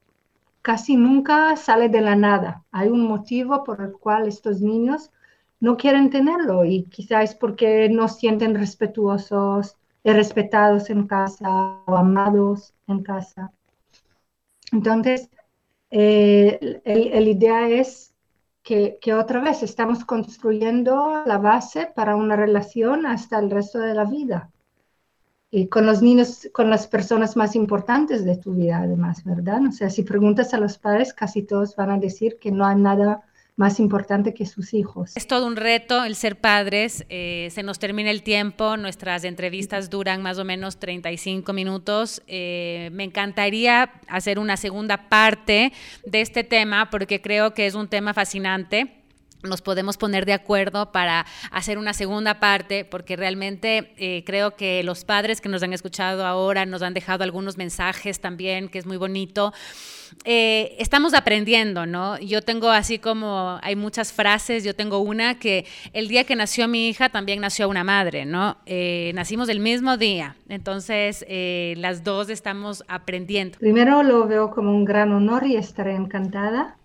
casi 0.63 0.95
nunca 0.97 1.55
sale 1.55 1.87
de 1.87 2.01
la 2.01 2.15
nada. 2.15 2.63
Hay 2.71 2.87
un 2.89 3.05
motivo 3.07 3.63
por 3.63 3.81
el 3.81 3.91
cual 3.91 4.27
estos 4.27 4.59
niños 4.59 5.11
no 5.59 5.77
quieren 5.77 6.09
tenerlo 6.09 6.65
y 6.65 6.85
quizás 6.85 7.29
es 7.29 7.35
porque 7.35 7.89
no 7.89 8.07
sienten 8.07 8.55
respetuosos, 8.55 9.77
respetados 10.03 10.89
en 10.89 11.05
casa 11.05 11.47
o 11.85 11.95
amados 11.95 12.73
en 12.87 13.03
casa. 13.03 13.51
Entonces, 14.71 15.29
eh, 15.91 16.81
la 16.83 17.29
idea 17.29 17.69
es 17.69 18.14
que, 18.65 19.13
otra 19.13 19.41
vez 19.41 19.61
estamos 19.61 20.03
construyendo 20.05 21.23
la 21.23 21.37
base 21.37 21.91
para 21.95 22.15
una 22.15 22.35
relación 22.35 23.05
hasta 23.05 23.37
el 23.37 23.51
resto 23.51 23.77
de 23.77 23.93
la 23.93 24.05
vida. 24.05 24.49
Y 25.51 25.67
con 25.67 25.85
los 25.85 26.01
niños, 26.01 26.49
con 26.51 26.71
las 26.71 26.87
personas 26.87 27.35
más 27.37 27.55
importantes 27.55 28.25
de 28.25 28.37
tu 28.37 28.55
vida, 28.55 28.79
además, 28.79 29.23
¿verdad? 29.23 29.61
O 29.69 29.71
sea, 29.71 29.91
si 29.91 30.01
preguntas 30.01 30.55
a 30.55 30.57
los 30.57 30.79
padres, 30.79 31.13
casi 31.13 31.43
todos 31.43 31.75
van 31.75 31.91
a 31.91 31.99
decir 31.99 32.39
que 32.39 32.51
no 32.51 32.65
hay 32.65 32.77
nada 32.77 33.21
más 33.55 33.79
importante 33.79 34.33
que 34.33 34.45
sus 34.45 34.73
hijos. 34.73 35.15
Es 35.15 35.27
todo 35.27 35.47
un 35.47 35.55
reto 35.55 36.03
el 36.03 36.15
ser 36.15 36.39
padres. 36.39 37.05
Eh, 37.09 37.49
se 37.51 37.63
nos 37.63 37.79
termina 37.79 38.11
el 38.11 38.21
tiempo, 38.21 38.75
nuestras 38.75 39.23
entrevistas 39.23 39.89
duran 39.89 40.21
más 40.21 40.37
o 40.39 40.43
menos 40.43 40.77
35 40.77 41.53
minutos. 41.53 42.21
Eh, 42.27 42.89
me 42.91 43.05
encantaría 43.05 43.93
hacer 44.07 44.39
una 44.39 44.57
segunda 44.57 45.09
parte 45.09 45.71
de 46.05 46.21
este 46.21 46.43
tema 46.43 46.89
porque 46.89 47.21
creo 47.21 47.53
que 47.53 47.65
es 47.65 47.75
un 47.75 47.87
tema 47.87 48.13
fascinante 48.13 49.04
nos 49.45 49.61
podemos 49.61 49.97
poner 49.97 50.25
de 50.25 50.33
acuerdo 50.33 50.91
para 50.91 51.25
hacer 51.51 51.77
una 51.77 51.93
segunda 51.93 52.39
parte, 52.39 52.85
porque 52.85 53.15
realmente 53.15 53.93
eh, 53.97 54.23
creo 54.25 54.55
que 54.55 54.83
los 54.83 55.05
padres 55.05 55.41
que 55.41 55.49
nos 55.49 55.63
han 55.63 55.73
escuchado 55.73 56.25
ahora 56.25 56.65
nos 56.65 56.81
han 56.81 56.93
dejado 56.93 57.23
algunos 57.23 57.57
mensajes 57.57 58.19
también, 58.19 58.69
que 58.69 58.79
es 58.79 58.85
muy 58.85 58.97
bonito. 58.97 59.53
Eh, 60.23 60.75
estamos 60.79 61.13
aprendiendo, 61.13 61.85
¿no? 61.85 62.17
Yo 62.19 62.41
tengo 62.41 62.69
así 62.69 62.99
como, 62.99 63.59
hay 63.61 63.75
muchas 63.75 64.13
frases, 64.13 64.63
yo 64.63 64.75
tengo 64.75 64.99
una 64.99 65.37
que 65.37 65.65
el 65.93 66.07
día 66.07 66.23
que 66.23 66.35
nació 66.35 66.67
mi 66.67 66.89
hija 66.89 67.09
también 67.09 67.41
nació 67.41 67.69
una 67.69 67.83
madre, 67.83 68.25
¿no? 68.25 68.57
Eh, 68.65 69.11
nacimos 69.15 69.49
el 69.49 69.59
mismo 69.59 69.97
día, 69.97 70.35
entonces 70.49 71.25
eh, 71.27 71.75
las 71.77 72.03
dos 72.03 72.29
estamos 72.29 72.83
aprendiendo. 72.87 73.57
Primero 73.59 74.03
lo 74.03 74.27
veo 74.27 74.51
como 74.51 74.71
un 74.71 74.85
gran 74.85 75.11
honor 75.11 75.45
y 75.45 75.57
estaré 75.57 75.95
encantada. 75.95 76.77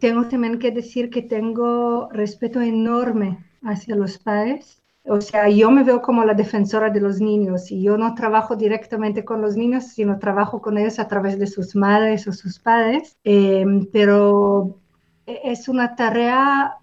tengo 0.00 0.28
también 0.28 0.58
que 0.58 0.70
decir 0.70 1.10
que 1.10 1.22
tengo 1.22 2.01
respeto 2.10 2.60
enorme 2.60 3.44
hacia 3.62 3.96
los 3.96 4.18
padres 4.18 4.82
o 5.04 5.20
sea, 5.20 5.48
yo 5.48 5.70
me 5.70 5.82
veo 5.82 6.00
como 6.00 6.24
la 6.24 6.34
defensora 6.34 6.88
de 6.88 7.00
los 7.00 7.20
niños 7.20 7.70
y 7.72 7.82
yo 7.82 7.98
no 7.98 8.14
trabajo 8.14 8.54
directamente 8.54 9.24
con 9.24 9.40
los 9.40 9.56
niños, 9.56 9.88
sino 9.88 10.18
trabajo 10.18 10.62
con 10.62 10.78
ellos 10.78 10.98
a 11.00 11.08
través 11.08 11.38
de 11.38 11.48
sus 11.48 11.74
madres 11.74 12.28
o 12.28 12.32
sus 12.32 12.60
padres. 12.60 13.16
Em, 13.24 13.86
pero 13.92 14.78
es 15.26 15.68
una 15.68 15.96
tarea 15.96 16.78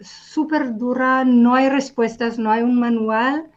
súper 0.00 0.76
dura, 0.76 1.24
no 1.24 1.56
hay 1.56 1.68
respuestas, 1.68 2.38
no 2.38 2.52
hay 2.52 2.62
un 2.62 2.78
manual 2.78 3.50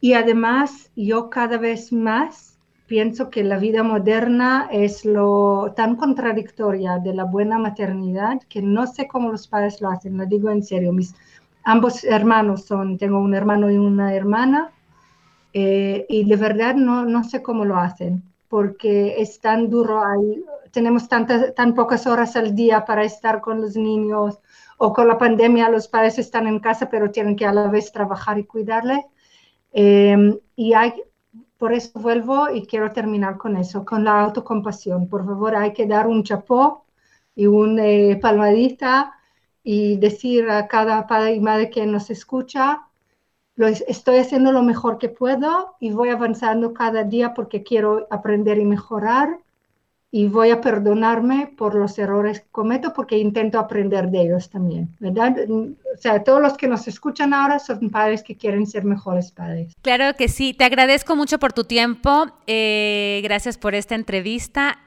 y 0.00 0.14
además 0.14 0.90
yo 0.96 1.28
cada 1.28 1.58
vez 1.58 1.92
más 1.92 2.49
pienso 2.90 3.30
que 3.30 3.44
la 3.44 3.56
vida 3.56 3.84
moderna 3.84 4.68
es 4.72 5.04
lo 5.04 5.72
tan 5.76 5.94
contradictoria 5.94 6.98
de 6.98 7.14
la 7.14 7.22
buena 7.22 7.56
maternidad 7.56 8.42
que 8.48 8.62
no 8.62 8.88
sé 8.88 9.06
cómo 9.06 9.30
los 9.30 9.46
padres 9.46 9.80
lo 9.80 9.90
hacen, 9.90 10.18
lo 10.18 10.26
digo 10.26 10.50
en 10.50 10.64
serio. 10.64 10.92
Mis, 10.92 11.14
ambos 11.62 12.02
hermanos 12.02 12.64
son, 12.64 12.98
tengo 12.98 13.20
un 13.20 13.32
hermano 13.32 13.70
y 13.70 13.76
una 13.76 14.12
hermana, 14.12 14.72
eh, 15.52 16.04
y 16.08 16.24
de 16.24 16.34
verdad 16.34 16.74
no, 16.74 17.04
no 17.04 17.22
sé 17.22 17.44
cómo 17.44 17.64
lo 17.64 17.76
hacen, 17.76 18.24
porque 18.48 19.14
es 19.18 19.38
tan 19.38 19.70
duro, 19.70 20.04
hay, 20.04 20.44
tenemos 20.72 21.08
tantas, 21.08 21.54
tan 21.54 21.74
pocas 21.74 22.08
horas 22.08 22.34
al 22.34 22.56
día 22.56 22.84
para 22.86 23.04
estar 23.04 23.40
con 23.40 23.60
los 23.60 23.76
niños, 23.76 24.40
o 24.78 24.92
con 24.92 25.06
la 25.06 25.16
pandemia 25.16 25.68
los 25.68 25.86
padres 25.86 26.18
están 26.18 26.48
en 26.48 26.58
casa, 26.58 26.90
pero 26.90 27.12
tienen 27.12 27.36
que 27.36 27.46
a 27.46 27.52
la 27.52 27.68
vez 27.68 27.92
trabajar 27.92 28.36
y 28.36 28.46
cuidarle. 28.46 29.06
Em, 29.72 30.36
y 30.56 30.72
hay, 30.72 30.92
por 31.60 31.74
eso 31.74 32.00
vuelvo 32.00 32.48
y 32.48 32.66
quiero 32.66 32.90
terminar 32.90 33.36
con 33.36 33.54
eso, 33.58 33.84
con 33.84 34.02
la 34.02 34.22
autocompasión. 34.22 35.08
Por 35.08 35.26
favor, 35.26 35.54
hay 35.54 35.74
que 35.74 35.86
dar 35.86 36.06
un 36.06 36.24
chapó 36.24 36.86
y 37.36 37.46
una 37.46 37.86
eh, 37.86 38.16
palmadita 38.16 39.12
y 39.62 39.98
decir 39.98 40.48
a 40.48 40.66
cada 40.68 41.06
padre 41.06 41.34
y 41.34 41.40
madre 41.40 41.68
que 41.68 41.84
nos 41.84 42.08
escucha, 42.08 42.88
lo 43.56 43.66
estoy 43.66 44.16
haciendo 44.16 44.52
lo 44.52 44.62
mejor 44.62 44.96
que 44.96 45.10
puedo 45.10 45.76
y 45.80 45.90
voy 45.90 46.08
avanzando 46.08 46.72
cada 46.72 47.04
día 47.04 47.34
porque 47.34 47.62
quiero 47.62 48.06
aprender 48.10 48.56
y 48.58 48.64
mejorar 48.64 49.40
y 50.12 50.26
voy 50.26 50.50
a 50.50 50.60
perdonarme 50.60 51.52
por 51.56 51.74
los 51.74 51.98
errores 51.98 52.40
que 52.40 52.46
cometo 52.50 52.92
porque 52.92 53.18
intento 53.18 53.58
aprender 53.58 54.10
de 54.10 54.22
ellos 54.22 54.50
también, 54.50 54.88
¿verdad? 54.98 55.36
O 55.48 55.96
sea, 55.96 56.24
todos 56.24 56.42
los 56.42 56.56
que 56.56 56.66
nos 56.66 56.88
escuchan 56.88 57.32
ahora 57.32 57.60
son 57.60 57.90
padres 57.90 58.22
que 58.22 58.36
quieren 58.36 58.66
ser 58.66 58.84
mejores 58.84 59.30
padres. 59.30 59.72
Claro 59.82 60.16
que 60.16 60.28
sí, 60.28 60.52
te 60.52 60.64
agradezco 60.64 61.14
mucho 61.14 61.38
por 61.38 61.52
tu 61.52 61.64
tiempo, 61.64 62.26
eh, 62.46 63.20
gracias 63.22 63.56
por 63.56 63.74
esta 63.74 63.94
entrevista 63.94 64.78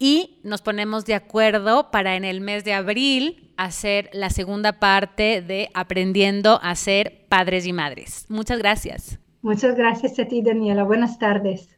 y 0.00 0.40
nos 0.42 0.62
ponemos 0.62 1.04
de 1.04 1.14
acuerdo 1.14 1.92
para 1.92 2.16
en 2.16 2.24
el 2.24 2.40
mes 2.40 2.64
de 2.64 2.74
abril 2.74 3.52
hacer 3.56 4.10
la 4.12 4.30
segunda 4.30 4.80
parte 4.80 5.42
de 5.42 5.68
aprendiendo 5.74 6.58
a 6.60 6.74
ser 6.74 7.26
padres 7.28 7.66
y 7.66 7.72
madres. 7.72 8.26
Muchas 8.28 8.58
gracias. 8.58 9.20
Muchas 9.42 9.76
gracias 9.76 10.18
a 10.18 10.24
ti, 10.24 10.42
Daniela. 10.42 10.82
Buenas 10.82 11.20
tardes. 11.20 11.68